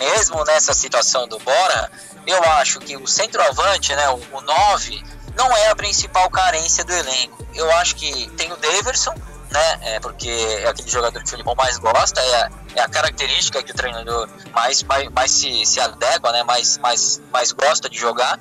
[0.00, 1.92] mesmo nessa situação do Bora,
[2.26, 5.04] eu acho que o centroavante, né, o, o 9,
[5.36, 7.46] não é a principal carência do elenco.
[7.54, 9.14] Eu acho que tem o Daverson,
[9.50, 12.88] né, é porque é aquele jogador que o Filipão mais gosta, é a, é a
[12.88, 17.88] característica que o treinador mais, mais, mais se, se adequa, né, mais, mais, mais gosta
[17.90, 18.40] de jogar.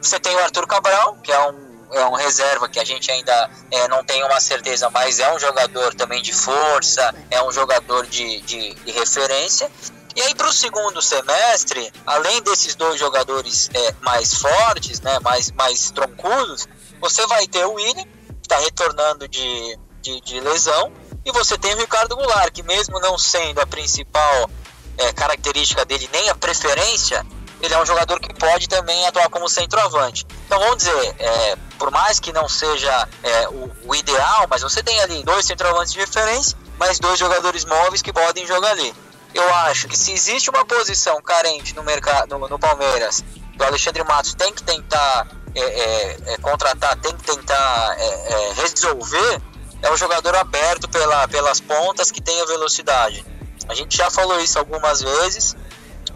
[0.00, 3.50] Você tem o Arthur Cabral, que é um, é um reserva que a gente ainda
[3.70, 8.06] é, não tem uma certeza, mas é um jogador também de força, é um jogador
[8.06, 9.70] de, de, de referência.
[10.14, 15.50] E aí para o segundo semestre, além desses dois jogadores é, mais fortes, né, mais,
[15.52, 16.66] mais troncudos,
[17.00, 20.92] você vai ter o William, que está retornando de, de, de lesão,
[21.24, 24.50] e você tem o Ricardo Goulart, que mesmo não sendo a principal
[24.98, 27.24] é, característica dele, nem a preferência,
[27.62, 30.26] ele é um jogador que pode também atuar como centroavante.
[30.46, 34.82] Então vamos dizer, é, por mais que não seja é, o, o, ideal, mas você
[34.82, 38.94] tem ali dois centroavantes de referência, mais dois jogadores móveis que podem jogar ali.
[39.34, 43.22] Eu acho que se existe uma posição carente no mercado, no, no Palmeiras,
[43.58, 49.40] o Alexandre Matos tem que tentar é, é, é contratar, tem que tentar é, resolver,
[49.82, 53.24] é o jogador aberto pela, pelas pontas que tenha velocidade.
[53.68, 55.56] A gente já falou isso algumas vezes,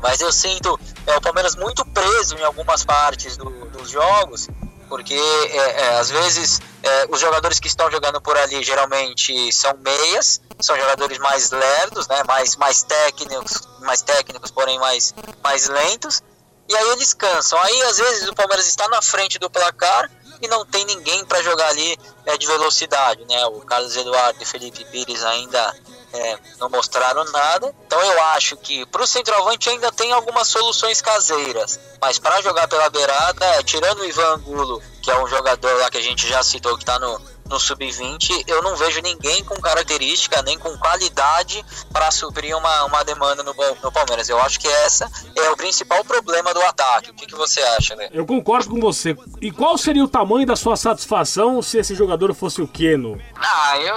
[0.03, 4.49] mas eu sinto é, o Palmeiras muito preso em algumas partes do, dos jogos,
[4.89, 9.75] porque é, é, às vezes é, os jogadores que estão jogando por ali geralmente são
[9.79, 16.23] meias, são jogadores mais lerdos, né, mais, mais técnicos, mais técnicos, porém mais, mais lentos,
[16.69, 17.59] e aí eles cansam.
[17.63, 21.43] Aí às vezes o Palmeiras está na frente do placar e não tem ninguém para
[21.43, 23.47] jogar ali é, de velocidade, né?
[23.47, 25.75] O Carlos Eduardo e Felipe Pires ainda
[26.15, 27.75] é, não mostraram nada.
[27.87, 32.69] Então eu acho que para o centroavante ainda tem algumas soluções caseiras, mas para jogar
[32.69, 36.43] pela beirada, tirando o Ivan Angulo, que é um jogador lá que a gente já
[36.43, 41.65] citou que está no, no sub-20, eu não vejo ninguém com característica nem com qualidade
[41.93, 44.29] para suprir uma, uma demanda no, no Palmeiras.
[44.29, 47.11] Eu acho que essa é o principal problema do ataque.
[47.11, 48.09] O que, que você acha, né?
[48.13, 49.17] Eu concordo com você.
[49.41, 53.21] E qual seria o tamanho da sua satisfação se esse jogador fosse o Keno?
[53.37, 53.95] Ah, eu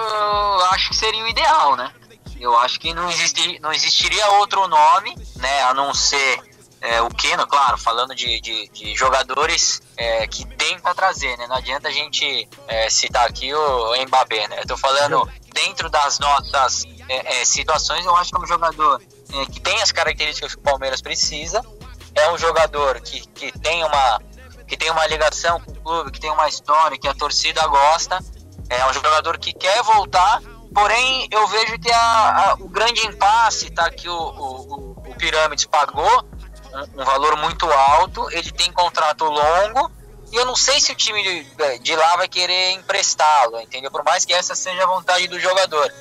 [0.71, 1.91] acho que seria o ideal, né?
[2.39, 6.41] Eu acho que não, existir, não existiria outro nome, né, a não ser
[6.81, 11.47] é, o Keno, claro, falando de, de, de jogadores é, que tem para trazer, né?
[11.47, 14.59] Não adianta a gente é, citar aqui o Mbappé, né?
[14.59, 19.01] Eu tô falando dentro das nossas é, é, situações, eu acho que é um jogador
[19.33, 21.65] é, que tem as características que o Palmeiras precisa,
[22.13, 24.21] é um jogador que, que tem uma
[24.67, 28.19] que tem uma ligação com o clube, que tem uma história, que a torcida gosta,
[28.69, 30.41] é um jogador que quer voltar
[30.73, 35.65] Porém, eu vejo que a, a, o grande impasse tá que o, o, o Pirâmides
[35.65, 36.25] pagou
[36.73, 39.91] um, um, valor muito alto, ele tem contrato longo,
[40.31, 43.89] e eu não sei se o time de, de lá vai querer emprestá-lo, entendeu?
[43.89, 45.91] Por mais que essa seja a vontade do jogador.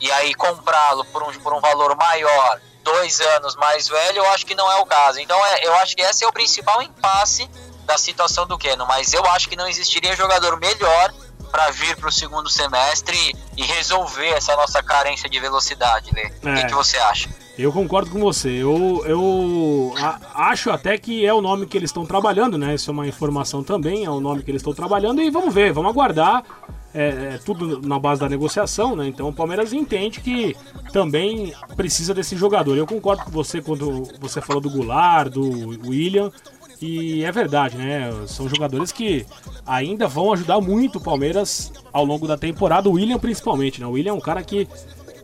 [0.00, 4.44] E aí comprá-lo por um, por um valor maior, dois anos mais velho, eu acho
[4.44, 5.18] que não é o caso.
[5.20, 7.48] Então é, eu acho que esse é o principal impasse
[7.84, 11.14] da situação do Keno, mas eu acho que não existiria jogador melhor
[11.46, 13.16] para vir para o segundo semestre
[13.56, 16.22] e resolver essa nossa carência de velocidade, Lê.
[16.22, 16.52] É.
[16.52, 17.28] O que, que, você acha?
[17.58, 18.50] Eu concordo com você.
[18.50, 22.74] Eu, eu a, acho até que é o nome que eles estão trabalhando, né?
[22.74, 25.72] Isso é uma informação também, é o nome que eles estão trabalhando e vamos ver,
[25.72, 26.42] vamos aguardar.
[26.94, 29.06] É, é, tudo na base da negociação, né?
[29.06, 30.56] Então o Palmeiras entende que
[30.94, 32.74] também precisa desse jogador.
[32.74, 35.42] Eu concordo com você quando você falou do Goulart, do
[35.86, 36.32] William.
[36.80, 38.10] E é verdade, né?
[38.26, 39.24] São jogadores que
[39.66, 42.88] ainda vão ajudar muito o Palmeiras ao longo da temporada.
[42.88, 43.86] O William, principalmente, né?
[43.86, 44.68] O William é um cara que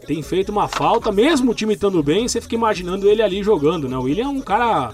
[0.07, 3.89] tem feito uma falta, mesmo o time estando bem, você fica imaginando ele ali jogando,
[3.89, 3.97] né?
[3.97, 4.93] O William é um cara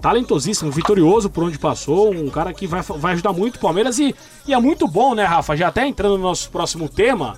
[0.00, 4.14] talentosíssimo, vitorioso por onde passou, um cara que vai, vai ajudar muito o Palmeiras e,
[4.46, 5.56] e é muito bom, né, Rafa?
[5.56, 7.36] Já até entrando no nosso próximo tema,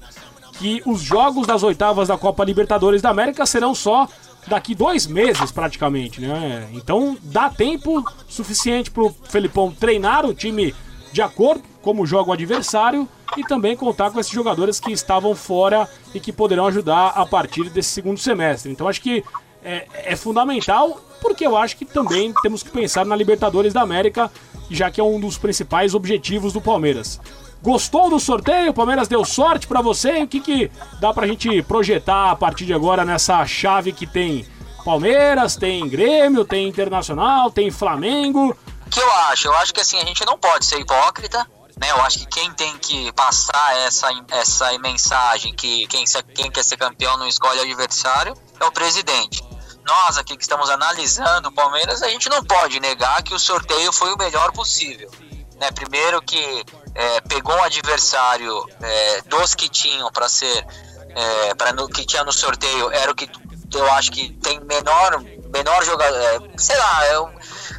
[0.59, 4.09] que os jogos das oitavas da Copa Libertadores da América serão só
[4.49, 6.69] daqui dois meses praticamente, né?
[6.73, 10.75] Então dá tempo suficiente para o Felipão treinar o time
[11.13, 15.89] de acordo como joga o adversário e também contar com esses jogadores que estavam fora
[16.15, 18.71] e que poderão ajudar a partir desse segundo semestre.
[18.73, 19.25] Então acho que
[19.63, 24.31] é, é fundamental porque eu acho que também temos que pensar na Libertadores da América,
[24.71, 27.21] já que é um dos principais objetivos do Palmeiras.
[27.63, 28.71] Gostou do sorteio?
[28.71, 30.23] O Palmeiras deu sorte para você?
[30.23, 34.47] O que, que dá pra gente projetar a partir de agora nessa chave que tem
[34.85, 38.57] Palmeiras, tem Grêmio, tem Internacional, tem Flamengo?
[38.87, 39.49] O que eu acho?
[39.49, 41.47] Eu acho que assim, a gente não pode ser hipócrita.
[41.81, 46.65] Né, eu acho que quem tem que passar essa, essa mensagem que quem, quem quer
[46.65, 49.45] ser campeão não escolhe adversário é o presidente.
[49.87, 53.93] Nós aqui que estamos analisando o Palmeiras, a gente não pode negar que o sorteio
[53.93, 55.11] foi o melhor possível.
[55.59, 55.71] Né?
[55.73, 60.67] Primeiro que é, pegou um adversário é, dos que tinham para ser
[61.15, 63.29] é, para que tinha no sorteio era o que
[63.75, 65.21] eu acho que tem menor
[65.53, 67.31] menor jogador é, sei lá eu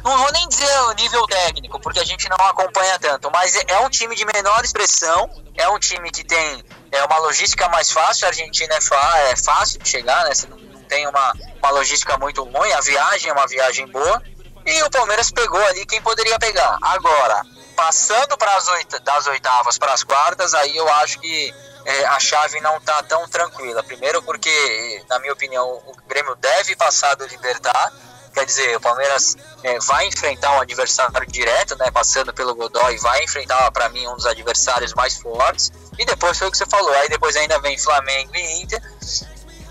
[0.04, 3.78] não vou nem dizer o nível técnico porque a gente não acompanha tanto mas é,
[3.80, 8.26] um time de menor expressão é um time que tem é uma logística mais fácil
[8.26, 12.42] a Argentina é, é fácil de chegar né Você não tem uma, uma logística muito
[12.42, 14.22] ruim a viagem é uma viagem boa
[14.66, 17.42] e o Palmeiras pegou ali quem poderia pegar agora
[17.80, 21.54] passando para as oita, das oitavas para as quartas, aí eu acho que
[21.86, 23.82] é, a chave não está tão tranquila.
[23.82, 27.90] Primeiro porque, na minha opinião, o Grêmio deve passar do Libertar.
[28.34, 33.24] Quer dizer, o Palmeiras é, vai enfrentar um adversário direto, né, passando pelo Godoy, vai
[33.24, 35.72] enfrentar, para mim, um dos adversários mais fortes.
[35.98, 36.92] E depois foi o que você falou.
[36.92, 38.82] Aí depois ainda vem Flamengo e Inter.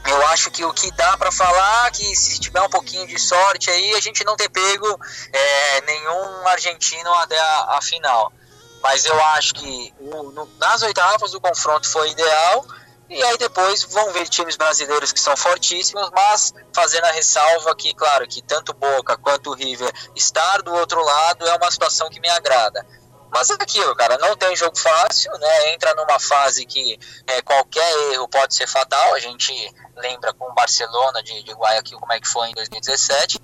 [0.05, 3.69] Eu acho que o que dá para falar que se tiver um pouquinho de sorte
[3.69, 4.99] aí a gente não ter pego
[5.31, 8.31] é, nenhum argentino até a, a, final
[8.81, 12.65] mas eu acho que o, no, nas oitavas o confronto foi ideal
[13.09, 17.91] e aí depois vão ver times brasileiros que são fortíssimos, mas fazendo a ressalva que,
[17.95, 22.29] claro, que tanto Boca quanto River estar do outro lado é uma situação que me
[22.29, 22.85] agrada.
[23.32, 25.74] Mas é aquilo, cara, não tem jogo fácil, né?
[25.74, 29.13] Entra numa fase que é, qualquer erro pode ser fatal.
[29.13, 29.54] A gente
[29.96, 33.39] lembra com o Barcelona de, de Guayaquil como é que foi em 2017.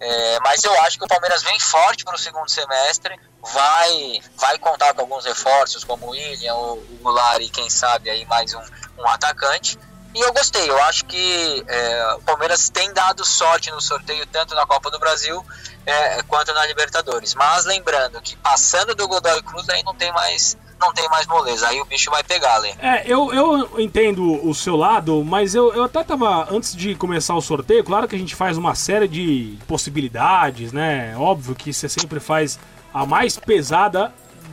[0.00, 3.18] É, mas eu acho que o Palmeiras vem forte para o segundo semestre,
[3.52, 8.10] vai vai contar com alguns reforços como o William, o, o Goulart e quem sabe
[8.10, 8.62] aí mais um,
[8.98, 9.78] um atacante.
[10.14, 14.54] E eu gostei, eu acho que é, o Palmeiras tem dado sorte no sorteio, tanto
[14.54, 15.44] na Copa do Brasil
[15.84, 17.34] é, quanto na Libertadores.
[17.34, 20.56] Mas lembrando que passando do Godoy Cruz aí não tem mais.
[20.80, 22.70] Não tem mais moleza, aí o bicho vai pegar, Lê.
[22.78, 27.34] É, eu, eu entendo o seu lado, mas eu, eu até tava, antes de começar
[27.34, 31.16] o sorteio, claro que a gente faz uma série de possibilidades, né?
[31.16, 32.58] Óbvio que você sempre faz
[32.92, 34.12] a mais pesada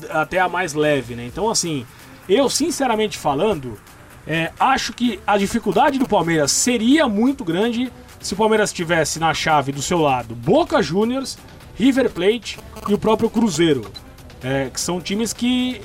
[0.09, 1.25] até a mais leve, né?
[1.25, 1.85] Então, assim,
[2.29, 3.77] eu sinceramente falando,
[4.27, 9.33] é, acho que a dificuldade do Palmeiras seria muito grande se o Palmeiras tivesse na
[9.33, 11.37] chave do seu lado Boca Juniors,
[11.75, 13.89] River Plate e o próprio Cruzeiro.
[14.43, 15.81] É, que são times que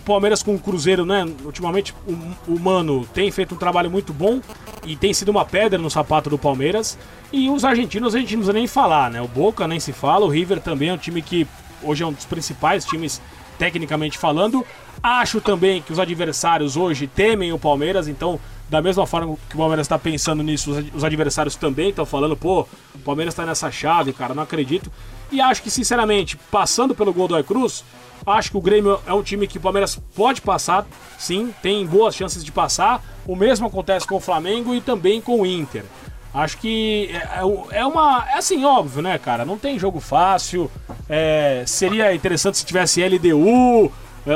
[0.00, 1.24] o Palmeiras com o Cruzeiro, né?
[1.44, 4.40] Ultimamente o, o Mano tem feito um trabalho muito bom
[4.84, 6.98] e tem sido uma pedra no sapato do Palmeiras.
[7.32, 9.20] E os argentinos a gente não precisa nem falar, né?
[9.20, 11.46] O Boca nem se fala, o River também é um time que
[11.82, 13.20] hoje é um dos principais times
[13.58, 14.64] tecnicamente falando.
[15.02, 19.58] Acho também que os adversários hoje temem o Palmeiras, então, da mesma forma que o
[19.58, 24.12] Palmeiras está pensando nisso, os adversários também estão falando, pô, o Palmeiras está nessa chave,
[24.12, 24.92] cara, não acredito.
[25.32, 27.82] E acho que, sinceramente, passando pelo gol do Cruz,
[28.26, 30.86] acho que o Grêmio é um time que o Palmeiras pode passar,
[31.18, 33.02] sim, tem boas chances de passar.
[33.26, 35.84] O mesmo acontece com o Flamengo e também com o Inter.
[36.32, 38.24] Acho que é, é, é uma.
[38.30, 39.44] É assim, óbvio, né, cara?
[39.44, 40.70] Não tem jogo fácil.
[41.08, 43.90] É, seria interessante se tivesse LDU,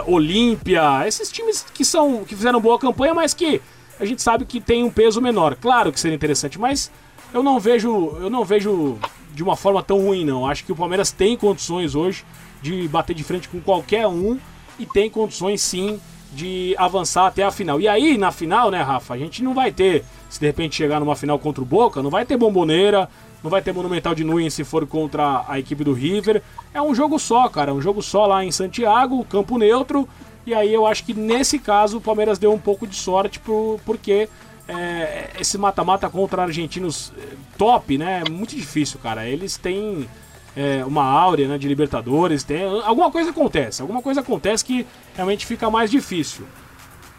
[0.06, 2.24] Olímpia, esses times que são.
[2.24, 3.60] que fizeram boa campanha, mas que
[3.98, 5.56] a gente sabe que tem um peso menor.
[5.56, 6.90] Claro que seria interessante, mas
[7.32, 8.16] eu não vejo.
[8.20, 8.98] Eu não vejo
[9.32, 10.46] de uma forma tão ruim, não.
[10.46, 12.24] Acho que o Palmeiras tem condições hoje
[12.62, 14.38] de bater de frente com qualquer um
[14.78, 16.00] e tem condições sim
[16.32, 17.80] de avançar até a final.
[17.80, 20.98] E aí, na final, né, Rafa, a gente não vai ter se de repente chegar
[20.98, 23.08] numa final contra o Boca, não vai ter bomboneira,
[23.44, 26.42] não vai ter Monumental de Nunes se for contra a equipe do River.
[26.72, 30.08] É um jogo só, cara, um jogo só lá em Santiago, campo neutro.
[30.46, 33.78] E aí eu acho que nesse caso o Palmeiras deu um pouco de sorte por,
[33.84, 34.30] porque
[34.66, 38.22] é, esse mata-mata contra argentinos é, top, né?
[38.26, 39.28] É muito difícil, cara.
[39.28, 40.08] Eles têm
[40.56, 45.44] é, uma áurea né, de Libertadores, tem, alguma coisa acontece, alguma coisa acontece que realmente
[45.44, 46.46] fica mais difícil.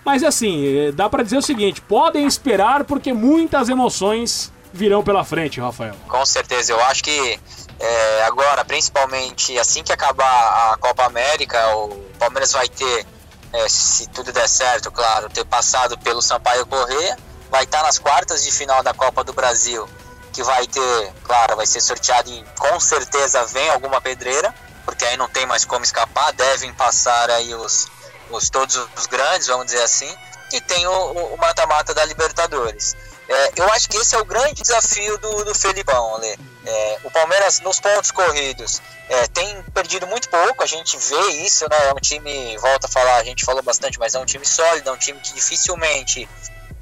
[0.04, 5.24] Mas assim, eh, dá para dizer o seguinte: podem esperar porque muitas emoções virão pela
[5.24, 5.96] frente, Rafael.
[6.08, 7.40] Com certeza, eu acho que
[7.80, 13.06] é, agora, principalmente assim que acabar a Copa América, o Palmeiras vai ter,
[13.54, 17.18] é, se tudo der certo, claro, ter passado pelo Sampaio Corrêa,
[17.50, 19.88] vai estar nas quartas de final da Copa do Brasil,
[20.34, 25.18] que vai ter, claro, vai ser sorteado e com certeza vem alguma pedreira, porque aí
[25.18, 27.88] não tem mais como escapar, devem passar aí os
[28.30, 30.12] os todos os grandes, vamos dizer assim,
[30.52, 32.96] e tem o mata-mata da Libertadores.
[33.28, 36.38] É, eu acho que esse é o grande desafio do, do Felipão, Ale.
[36.66, 41.66] É, o Palmeiras, nos pontos corridos, é, tem perdido muito pouco, a gente vê isso,
[41.70, 41.90] né?
[41.90, 44.90] É um time, volta a falar, a gente falou bastante, mas é um time sólido,
[44.90, 46.28] é um time que dificilmente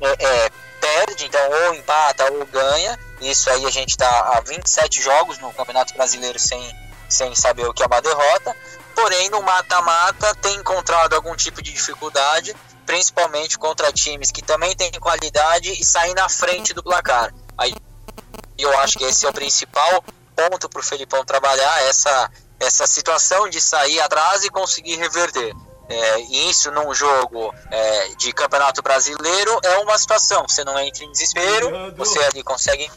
[0.02, 3.00] é, é, perde, então ou empata ou ganha.
[3.22, 6.76] Isso aí a gente está há 27 jogos no Campeonato Brasileiro sem,
[7.08, 8.54] sem saber o que é uma derrota
[8.96, 14.92] porém no mata-mata tem encontrado algum tipo de dificuldade, principalmente contra times que também têm
[14.92, 17.34] qualidade e saem na frente do placar.
[17.58, 17.74] Aí
[18.58, 20.04] eu acho que esse é o principal
[20.36, 25.54] ponto para o Felipão trabalhar essa essa situação de sair atrás e conseguir reverter.
[25.90, 30.46] É, e isso num jogo é, de campeonato brasileiro é uma situação.
[30.48, 32.90] Você não entra em desespero, você ali consegue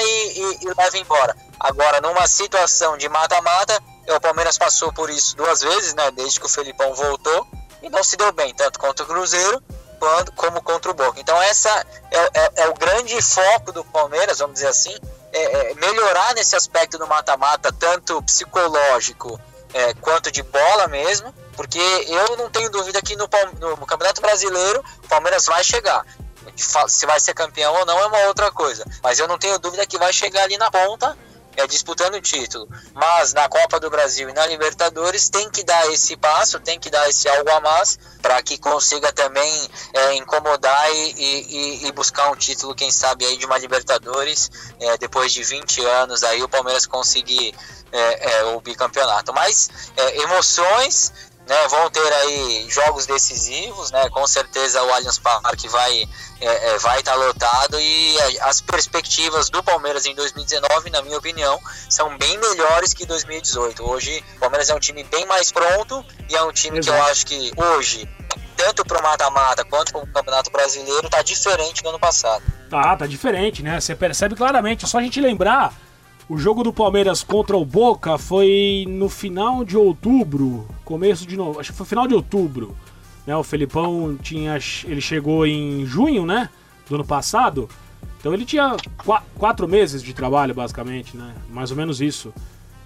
[0.00, 1.34] e, e, e leva embora.
[1.58, 6.10] Agora, numa situação de mata-mata, é, o Palmeiras passou por isso duas vezes, né?
[6.10, 7.46] Desde que o Felipão voltou
[7.82, 9.62] e não se deu bem, tanto contra o Cruzeiro
[9.98, 11.20] quanto, como contra o Boca.
[11.20, 11.68] Então, essa
[12.10, 14.94] é, é, é o grande foco do Palmeiras, vamos dizer assim,
[15.32, 19.38] é, é melhorar nesse aspecto do mata-mata, tanto psicológico
[19.72, 23.28] é, quanto de bola mesmo, porque eu não tenho dúvida que no,
[23.60, 26.04] no Campeonato Brasileiro o Palmeiras vai chegar.
[26.56, 29.86] Se vai ser campeão ou não é uma outra coisa, mas eu não tenho dúvida
[29.86, 31.16] que vai chegar ali na ponta
[31.56, 32.68] é, disputando o título.
[32.94, 36.90] Mas na Copa do Brasil e na Libertadores tem que dar esse passo, tem que
[36.90, 42.30] dar esse algo a mais para que consiga também é, incomodar e, e, e, buscar
[42.30, 46.48] um título, quem sabe aí de uma Libertadores é, depois de 20 anos aí o
[46.48, 47.54] Palmeiras conseguir
[47.92, 49.32] é, é, o bicampeonato.
[49.32, 51.12] Mas é, emoções
[51.50, 56.08] né, vão ter aí jogos decisivos, né, com certeza o Allianz Parque vai
[56.40, 61.18] é, é, vai estar tá lotado e as perspectivas do Palmeiras em 2019, na minha
[61.18, 63.82] opinião, são bem melhores que 2018.
[63.82, 66.96] Hoje o Palmeiras é um time bem mais pronto e é um time Exato.
[66.96, 68.08] que eu acho que hoje
[68.56, 72.44] tanto pro mata-mata quanto pro Campeonato Brasileiro tá diferente do ano passado.
[72.70, 73.80] Tá, tá diferente, né?
[73.80, 75.74] Você percebe claramente, é só a gente lembrar
[76.28, 81.60] o jogo do Palmeiras contra o Boca foi no final de outubro, começo de novo,
[81.60, 82.76] acho que foi final de outubro.
[83.24, 83.36] Né?
[83.36, 86.50] O Felipão tinha, ele chegou em junho, né,
[86.88, 87.68] do ano passado.
[88.18, 91.32] Então ele tinha qu quatro meses de trabalho, basicamente, né?
[91.48, 92.34] Mais ou menos isso.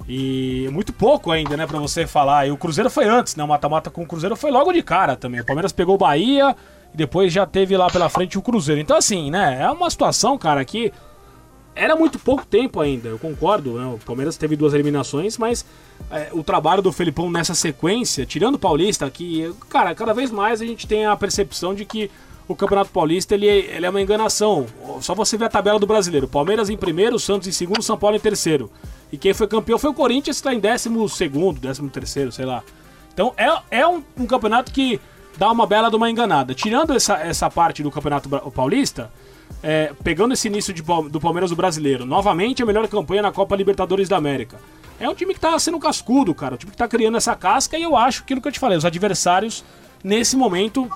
[0.06, 2.46] E muito pouco ainda, né, para você falar.
[2.46, 3.42] E o Cruzeiro foi antes, né?
[3.42, 5.40] O mata-mata com o Cruzeiro foi logo de cara também.
[5.40, 6.54] O Palmeiras pegou o Bahia
[6.92, 8.80] e depois já teve lá pela frente o Cruzeiro.
[8.80, 9.62] Então, assim, né?
[9.62, 10.92] É uma situação, cara, que
[11.74, 13.74] era muito pouco tempo ainda, eu concordo.
[13.74, 13.86] Né?
[13.86, 15.64] O Palmeiras teve duas eliminações, mas
[16.10, 20.60] é, o trabalho do Felipão nessa sequência, tirando o Paulista, que, cara, cada vez mais
[20.60, 22.10] a gente tem a percepção de que
[22.46, 24.66] o Campeonato Paulista ele, ele é uma enganação.
[25.00, 28.16] Só você ver a tabela do brasileiro: Palmeiras em primeiro, Santos em segundo, São Paulo
[28.16, 28.70] em terceiro.
[29.10, 32.44] E quem foi campeão foi o Corinthians, que está em décimo segundo, décimo terceiro, sei
[32.44, 32.62] lá.
[33.12, 35.00] Então é, é um, um campeonato que
[35.36, 36.54] dá uma bela de uma enganada.
[36.54, 39.10] Tirando essa, essa parte do Campeonato Paulista
[39.62, 43.56] é, pegando esse início de, do Palmeiras do brasileiro, novamente a melhor campanha na Copa
[43.56, 44.58] Libertadores da América.
[45.00, 46.54] É um time que tá sendo cascudo, cara.
[46.54, 48.78] Um time que tá criando essa casca e eu acho aquilo que eu te falei.
[48.78, 49.64] Os adversários,
[50.02, 50.88] nesse momento,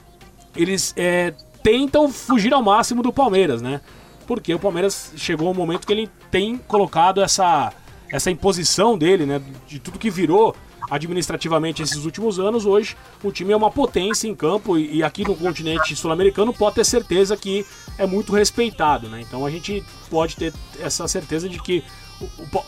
[0.55, 3.81] eles é, tentam fugir ao máximo do Palmeiras, né?
[4.27, 7.73] Porque o Palmeiras chegou um momento que ele tem colocado essa,
[8.11, 9.41] essa imposição dele, né?
[9.67, 10.55] De tudo que virou
[10.91, 15.25] administrativamente esses últimos anos, hoje o time é uma potência em campo e, e aqui
[15.25, 17.67] no continente sul-americano pode ter certeza que
[17.97, 19.21] é muito respeitado, né?
[19.21, 21.85] Então a gente pode ter essa certeza de que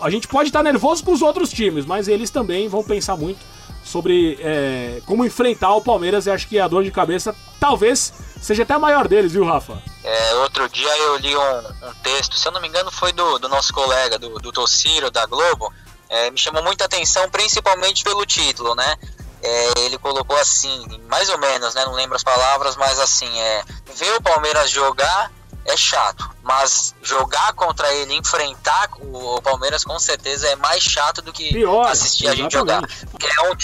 [0.00, 3.40] a gente pode estar nervoso com os outros times, mas eles também vão pensar muito
[3.84, 8.62] sobre é, como enfrentar o Palmeiras e acho que a dor de cabeça talvez seja
[8.62, 9.82] até a maior deles, viu, Rafa?
[10.04, 11.58] É, outro dia eu li um,
[11.88, 15.10] um, texto, se eu não me engano foi do, do nosso colega, do, do Tociro,
[15.10, 15.72] da Globo,
[16.10, 18.96] é, me chamou muita atenção, principalmente pelo título, né?
[19.42, 21.84] É, ele colocou assim, mais ou menos, né?
[21.86, 25.32] Não lembro as palavras, mas assim, é ver o Palmeiras jogar
[25.64, 31.22] é chato, mas jogar contra ele, enfrentar o, o Palmeiras com certeza é mais chato
[31.22, 32.40] do que Pior, assistir exatamente.
[32.40, 32.82] a gente jogar.
[32.82, 33.56] É um,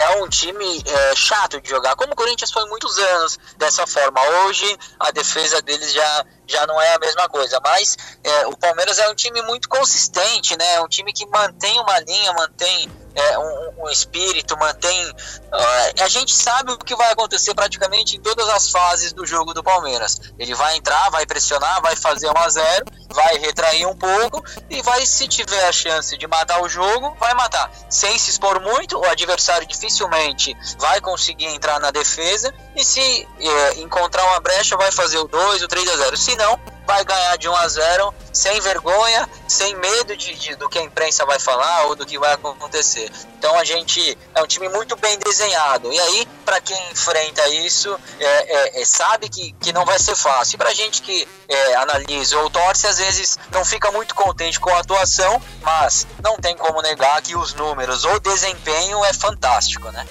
[0.00, 4.20] é um time é, chato de jogar, como o Corinthians foi muitos anos dessa forma.
[4.44, 8.98] Hoje a defesa deles já, já não é a mesma coisa, mas é, o Palmeiras
[8.98, 10.74] é um time muito consistente, né?
[10.74, 15.10] É um time que mantém uma linha, mantém é, um, um, espírito, mantém.
[15.10, 19.52] Uh, a gente sabe o que vai acontecer praticamente em todas as fases do jogo
[19.52, 20.20] do Palmeiras.
[20.38, 24.82] Ele vai entrar, vai pressionar, vai fazer 1 a 0 vai retrair um pouco e
[24.82, 27.70] vai, se tiver a chance de matar o jogo, vai matar.
[27.88, 33.80] Sem se expor muito, o adversário dificilmente vai conseguir entrar na defesa e se é,
[33.80, 36.16] encontrar uma brecha, vai fazer o 2, o 3 a 0.
[36.16, 40.68] Se não, vai ganhar de 1 a 0 sem vergonha, sem medo de, de, do
[40.68, 43.10] que a imprensa vai falar ou do que vai acontecer.
[43.38, 45.92] Então a gente é um time muito bem desenhado.
[45.92, 50.16] E aí, para quem enfrenta isso, é, é, é, sabe que, que não vai ser
[50.16, 50.56] fácil.
[50.56, 54.70] E para gente que é, analisa ou torce, às vezes não fica muito contente com
[54.70, 60.06] a atuação, mas não tem como negar que os números, o desempenho é fantástico, né?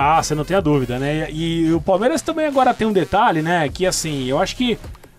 [0.00, 1.28] Ah, você não tem a dúvida, né?
[1.28, 3.68] E, e o Palmeiras também agora tem um detalhe, né?
[3.68, 4.78] Que assim, eu acho que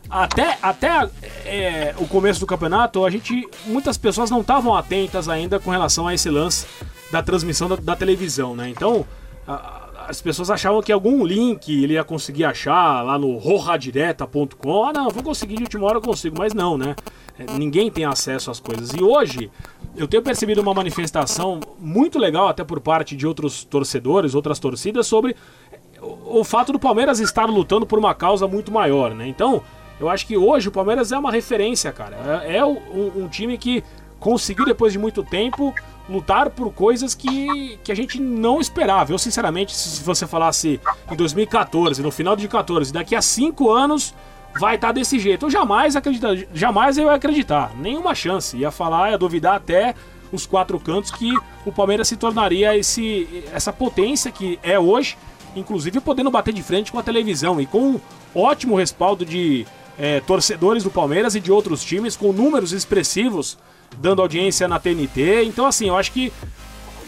[0.10, 1.10] até, até
[1.46, 3.48] é, o começo do campeonato, a gente.
[3.66, 6.66] Muitas pessoas não estavam atentas ainda com relação a esse lance
[7.12, 8.70] da transmissão da, da televisão, né?
[8.70, 9.06] Então,
[9.48, 14.86] a, as pessoas achavam que algum link ele ia conseguir achar lá no roradireta.com.
[14.86, 16.96] Ah, não, vou conseguir de última hora eu consigo, mas não, né?
[17.38, 18.92] É, ninguém tem acesso às coisas.
[18.92, 19.52] E hoje,
[19.96, 25.06] eu tenho percebido uma manifestação muito legal, até por parte de outros torcedores, outras torcidas,
[25.06, 25.36] sobre
[26.02, 29.28] o, o fato do Palmeiras estar lutando por uma causa muito maior, né?
[29.28, 29.62] Então.
[30.00, 32.44] Eu acho que hoje o Palmeiras é uma referência, cara.
[32.46, 33.84] É, é um, um, time que
[34.20, 35.74] conseguiu, depois de muito tempo,
[36.08, 39.12] lutar por coisas que, que a gente não esperava.
[39.12, 40.80] Eu, sinceramente, se você falasse
[41.12, 44.14] em 2014, no final de 2014, daqui a cinco anos
[44.60, 48.58] vai estar tá desse jeito, eu jamais acreditar, jamais eu ia acreditar, nenhuma chance.
[48.58, 49.94] Ia falar, ia duvidar até
[50.32, 51.32] os quatro cantos que
[51.66, 55.18] o Palmeiras se tornaria esse, essa potência que é hoje,
[55.56, 58.00] inclusive podendo bater de frente com a televisão e com
[58.34, 59.66] ótimo respaldo de
[60.00, 63.58] é, torcedores do Palmeiras e de outros times com números expressivos
[63.98, 65.44] dando audiência na TNT.
[65.44, 66.32] Então, assim, eu acho que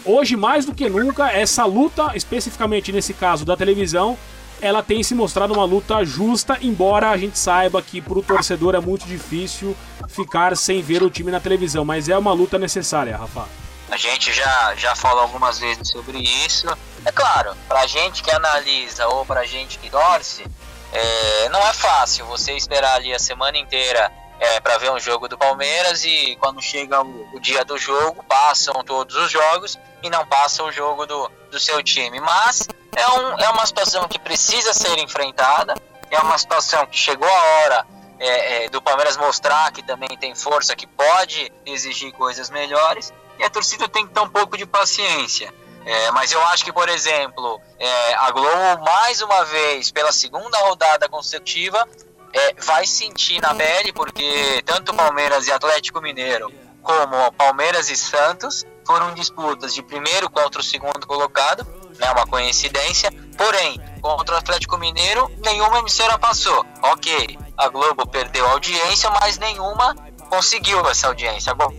[0.04, 4.18] hoje mais do que nunca essa luta, especificamente nesse caso da televisão,
[4.60, 8.74] ela tem se mostrado uma luta justa, embora a gente saiba que para o torcedor
[8.74, 9.76] é muito difícil
[10.08, 13.48] ficar sem ver o time na televisão, mas é uma luta necessária, Rafa.
[13.90, 16.66] A gente já, já falou algumas vezes sobre isso.
[17.04, 20.44] É claro, pra gente que analisa ou pra gente que torce,
[20.92, 25.28] é, não é fácil você esperar ali a semana inteira é, para ver um jogo
[25.28, 30.10] do Palmeiras e quando chega o, o, dia do jogo, passam todos os jogos e
[30.10, 32.20] não passa o jogo do, do seu time.
[32.20, 35.74] Mas é, um, é uma situação que precisa ser enfrentada,
[36.10, 37.86] é uma situação que chegou a hora
[38.18, 43.44] é, é, do Palmeiras mostrar que também tem força, que pode exigir coisas melhores e
[43.44, 45.52] a torcida tem que ter um pouco de paciência.
[45.84, 50.56] É, mas eu acho que, por exemplo, é, a Globo, mais uma vez, pela segunda
[50.58, 51.86] rodada consecutiva,
[52.32, 56.52] é, vai sentir na pele, porque tanto Palmeiras e Atlético Mineiro,
[56.82, 61.66] como Palmeiras e Santos, foram disputas de primeiro contra o segundo colocado,
[61.98, 63.12] é né, uma coincidência.
[63.36, 66.64] Porém, contra o Atlético Mineiro, nenhuma emissora passou.
[66.82, 69.94] Ok, a Globo perdeu audiência, mas nenhuma
[70.28, 71.52] conseguiu essa audiência.
[71.52, 71.74] Agora,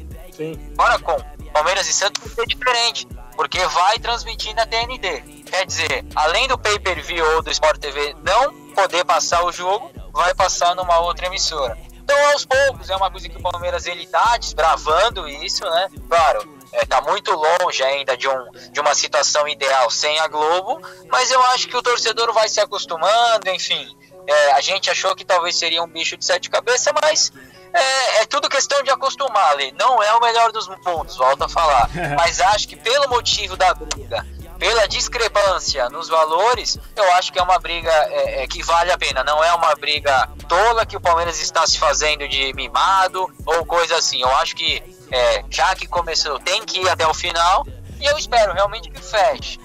[0.77, 1.15] Agora com
[1.51, 5.43] Palmeiras e Santos vai ser diferente, porque vai transmitir na TNT.
[5.49, 10.33] Quer dizer, além do pay-per-view ou do Sport TV não poder passar o jogo, vai
[10.33, 11.77] passar numa outra emissora.
[12.03, 15.89] Então, aos poucos, é uma coisa que o Palmeiras ele tá desbravando isso, né?
[16.09, 20.81] Claro, é, tá muito longe ainda de, um, de uma situação ideal sem a Globo,
[21.09, 23.95] mas eu acho que o torcedor vai se acostumando, enfim.
[24.27, 27.31] É, a gente achou que talvez seria um bicho de sete cabeças, mas
[27.73, 29.73] é, é, tudo questão de acostumar ali.
[29.77, 31.89] Não é o melhor dos mundos, volto a falar.
[32.17, 34.25] Mas acho que pelo motivo da briga,
[34.59, 38.97] pela discrepância nos valores, eu acho que é uma briga é, é, que vale a
[38.97, 39.23] pena.
[39.23, 43.97] Não é uma briga tola que o Palmeiras está se fazendo de mimado ou coisa
[43.97, 44.21] assim.
[44.21, 47.65] Eu acho que é, já que começou, tem que ir até o final.
[47.99, 49.59] E eu espero realmente que feche.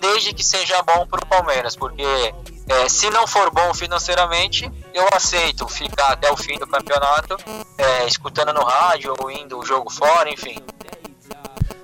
[0.00, 2.32] Desde que seja bom para o Palmeiras, porque
[2.68, 7.36] é, se não for bom financeiramente, eu aceito ficar até o fim do campeonato,
[7.76, 10.56] é, escutando no rádio ou indo o jogo fora, enfim.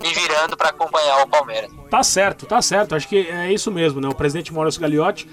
[0.03, 1.71] Me virando para acompanhar o Palmeiras.
[1.91, 2.95] Tá certo, tá certo.
[2.95, 4.09] Acho que é isso mesmo, né?
[4.09, 5.27] O presidente Maurício Gagliotti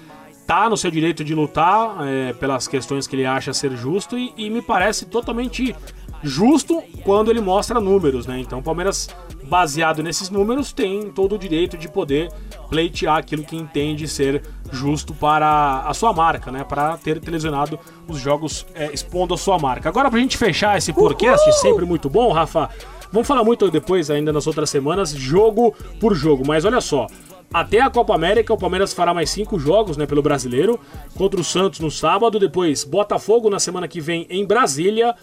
[0.46, 4.32] tá no seu direito de lutar é, pelas questões que ele acha ser justo e,
[4.36, 5.76] e me parece totalmente
[6.22, 8.38] justo quando ele mostra números, né?
[8.38, 9.08] Então o Palmeiras
[9.52, 12.30] baseado nesses números, tem todo o direito de poder
[12.70, 16.64] pleitear aquilo que entende ser justo para a sua marca, né?
[16.64, 19.90] Para ter televisionado os jogos é, expondo a sua marca.
[19.90, 22.70] Agora, para a gente fechar esse podcast, sempre muito bom, Rafa.
[23.12, 26.44] Vamos falar muito depois, ainda nas outras semanas, jogo por jogo.
[26.46, 27.06] Mas olha só,
[27.52, 30.80] até a Copa América, o Palmeiras fará mais cinco jogos né, pelo brasileiro.
[31.14, 35.14] Contra o Santos no sábado, depois Botafogo na semana que vem em Brasília,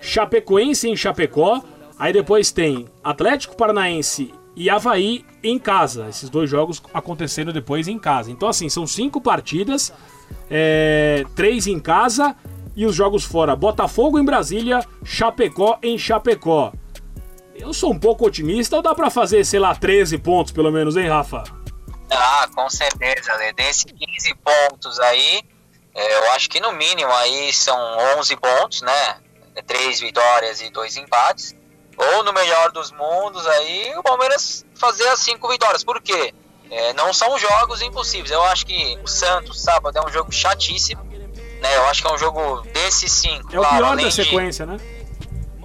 [0.00, 1.62] Chapecoense em Chapecó,
[1.98, 6.08] Aí depois tem Atlético Paranaense e Havaí em casa.
[6.08, 8.30] Esses dois jogos acontecendo depois em casa.
[8.30, 9.92] Então, assim, são cinco partidas,
[10.48, 12.36] é, três em casa
[12.76, 13.56] e os jogos fora.
[13.56, 16.72] Botafogo em Brasília, Chapecó em Chapecó.
[17.56, 20.96] Eu sou um pouco otimista ou dá para fazer, sei lá, 13 pontos pelo menos,
[20.96, 21.42] hein, Rafa?
[22.08, 23.52] Ah, com certeza, né?
[23.54, 25.42] Desses 15 pontos aí,
[25.92, 27.76] é, eu acho que no mínimo aí são
[28.20, 29.16] 11 pontos, né?
[29.62, 31.54] Três vitórias e dois empates
[31.98, 35.82] ou no melhor dos mundos aí, o Palmeiras fazer as cinco vitórias.
[35.82, 36.32] Por quê?
[36.70, 38.30] É, não são jogos impossíveis.
[38.30, 41.02] Eu acho que o Santos, sábado, é um jogo chatíssimo.
[41.04, 41.76] Né?
[41.76, 43.48] Eu acho que é um jogo desses cinco.
[43.48, 44.72] É claro, o pior da sequência, de...
[44.72, 44.78] né?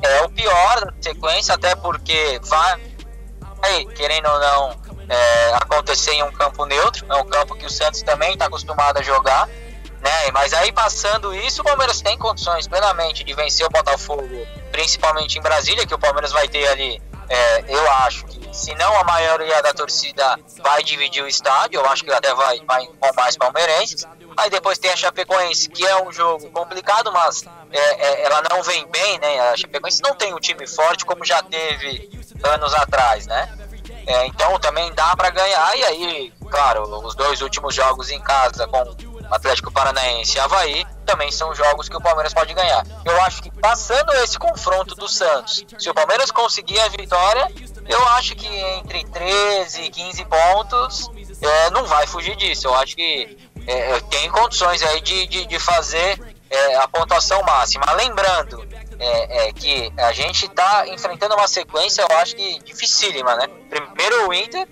[0.02, 6.32] É o pior da sequência, até porque vai, querendo ou não, é, acontecer em um
[6.32, 7.06] campo neutro.
[7.08, 9.48] É um campo que o Santos também está acostumado a jogar.
[10.04, 10.32] Né?
[10.34, 15.42] Mas aí passando isso, o Palmeiras tem condições plenamente de vencer o Botafogo, principalmente em
[15.42, 19.62] Brasília, que o Palmeiras vai ter ali, é, eu acho que se não a maioria
[19.62, 24.06] da torcida vai dividir o estádio, eu acho que até vai, vai com mais palmeirenses.
[24.36, 28.62] Aí depois tem a Chapecoense, que é um jogo complicado, mas é, é, ela não
[28.62, 29.40] vem bem, né?
[29.52, 32.10] A Chapecoense não tem um time forte como já teve
[32.44, 33.58] anos atrás, né?
[34.06, 35.78] É, então também dá para ganhar.
[35.78, 41.32] E aí, claro, os dois últimos jogos em casa com Atlético Paranaense e Havaí, também
[41.32, 42.86] são jogos que o Palmeiras pode ganhar.
[43.04, 47.52] Eu acho que passando esse confronto do Santos, se o Palmeiras conseguir a vitória,
[47.88, 51.12] eu acho que entre 13 e 15 pontos
[51.42, 52.68] é, não vai fugir disso.
[52.68, 57.92] Eu acho que é, tem condições aí de, de, de fazer é, a pontuação máxima.
[57.94, 58.66] Lembrando
[59.00, 63.48] é, é, que a gente está enfrentando uma sequência, eu acho que dificílima, né?
[63.70, 64.68] Primeiro o Inter,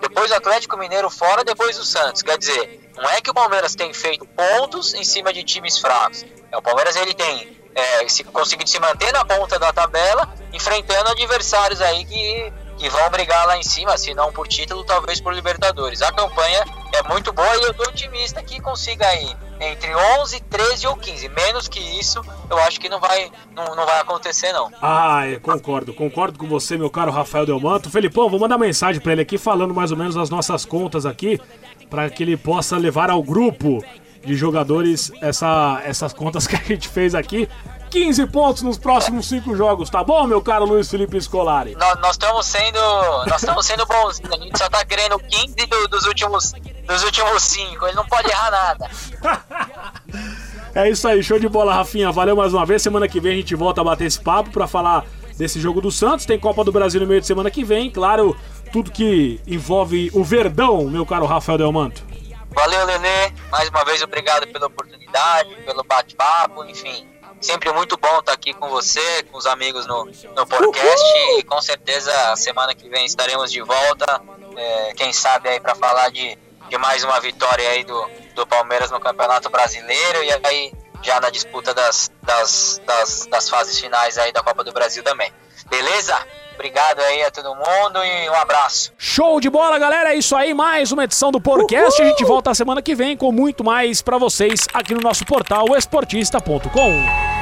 [0.00, 2.22] depois o Atlético Mineiro fora, depois o Santos.
[2.22, 6.24] Quer dizer, não é que o Palmeiras tem feito pontos em cima de times fracos.
[6.50, 11.10] É, o Palmeiras ele tem é, se, conseguido se manter na ponta da tabela, enfrentando
[11.10, 15.32] adversários aí que, que vão brigar lá em cima, se não por título, talvez por
[15.32, 16.02] Libertadores.
[16.02, 20.86] A campanha é muito boa e eu tô otimista que consiga aí entre 11, 13
[20.86, 21.28] ou 15.
[21.28, 22.20] Menos que isso,
[22.50, 24.70] eu acho que não vai, não, não vai acontecer, não.
[24.82, 25.94] Ah, eu concordo.
[25.94, 27.90] Concordo com você, meu caro Rafael Delmanto.
[27.90, 31.40] Felipão, vou mandar mensagem para ele aqui falando mais ou menos as nossas contas aqui,
[31.88, 33.84] para que ele possa levar ao grupo
[34.24, 37.48] de jogadores essa, essas contas que a gente fez aqui.
[37.94, 41.76] 15 pontos nos próximos 5 jogos, tá bom, meu caro Luiz Felipe Scolari?
[41.76, 42.80] Nós estamos sendo.
[43.28, 44.20] Nós estamos sendo bons.
[44.32, 46.52] A gente só tá querendo 15 do, dos últimos.
[46.88, 47.86] Dos últimos 5.
[47.86, 48.90] Ele não pode errar nada.
[50.74, 52.10] é isso aí, show de bola, Rafinha.
[52.10, 52.82] Valeu mais uma vez.
[52.82, 55.04] Semana que vem a gente volta a bater esse papo para falar
[55.38, 56.26] desse jogo do Santos.
[56.26, 57.92] Tem Copa do Brasil no meio de semana que vem.
[57.92, 58.36] Claro,
[58.72, 62.02] tudo que envolve o Verdão, meu caro Rafael Delmanto.
[62.50, 63.32] Valeu, Lelê.
[63.52, 67.13] Mais uma vez, obrigado pela oportunidade, pelo bate-papo, enfim.
[67.44, 71.04] Sempre muito bom estar aqui com você, com os amigos no, no podcast.
[71.04, 71.38] Uhul!
[71.38, 74.22] E com certeza, semana que vem estaremos de volta.
[74.56, 76.38] É, quem sabe aí para falar de,
[76.70, 80.24] de mais uma vitória aí do, do Palmeiras no Campeonato Brasileiro.
[80.24, 80.72] E aí
[81.02, 85.30] já na disputa das, das, das, das fases finais aí da Copa do Brasil também.
[85.68, 86.16] Beleza?
[86.54, 88.90] Obrigado aí a todo mundo e um abraço.
[88.96, 90.14] Show de bola, galera.
[90.14, 92.00] É isso aí, mais uma edição do podcast.
[92.00, 95.76] A gente volta semana que vem com muito mais para vocês aqui no nosso portal
[95.76, 97.33] esportista.com.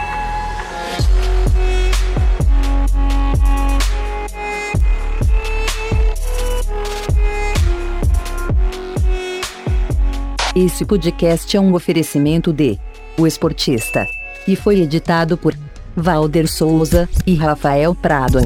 [10.54, 12.78] Esse podcast é um oferecimento de
[13.16, 14.06] O Esportista
[14.46, 15.56] e foi editado por
[15.96, 18.40] Valder Souza e Rafael Prado.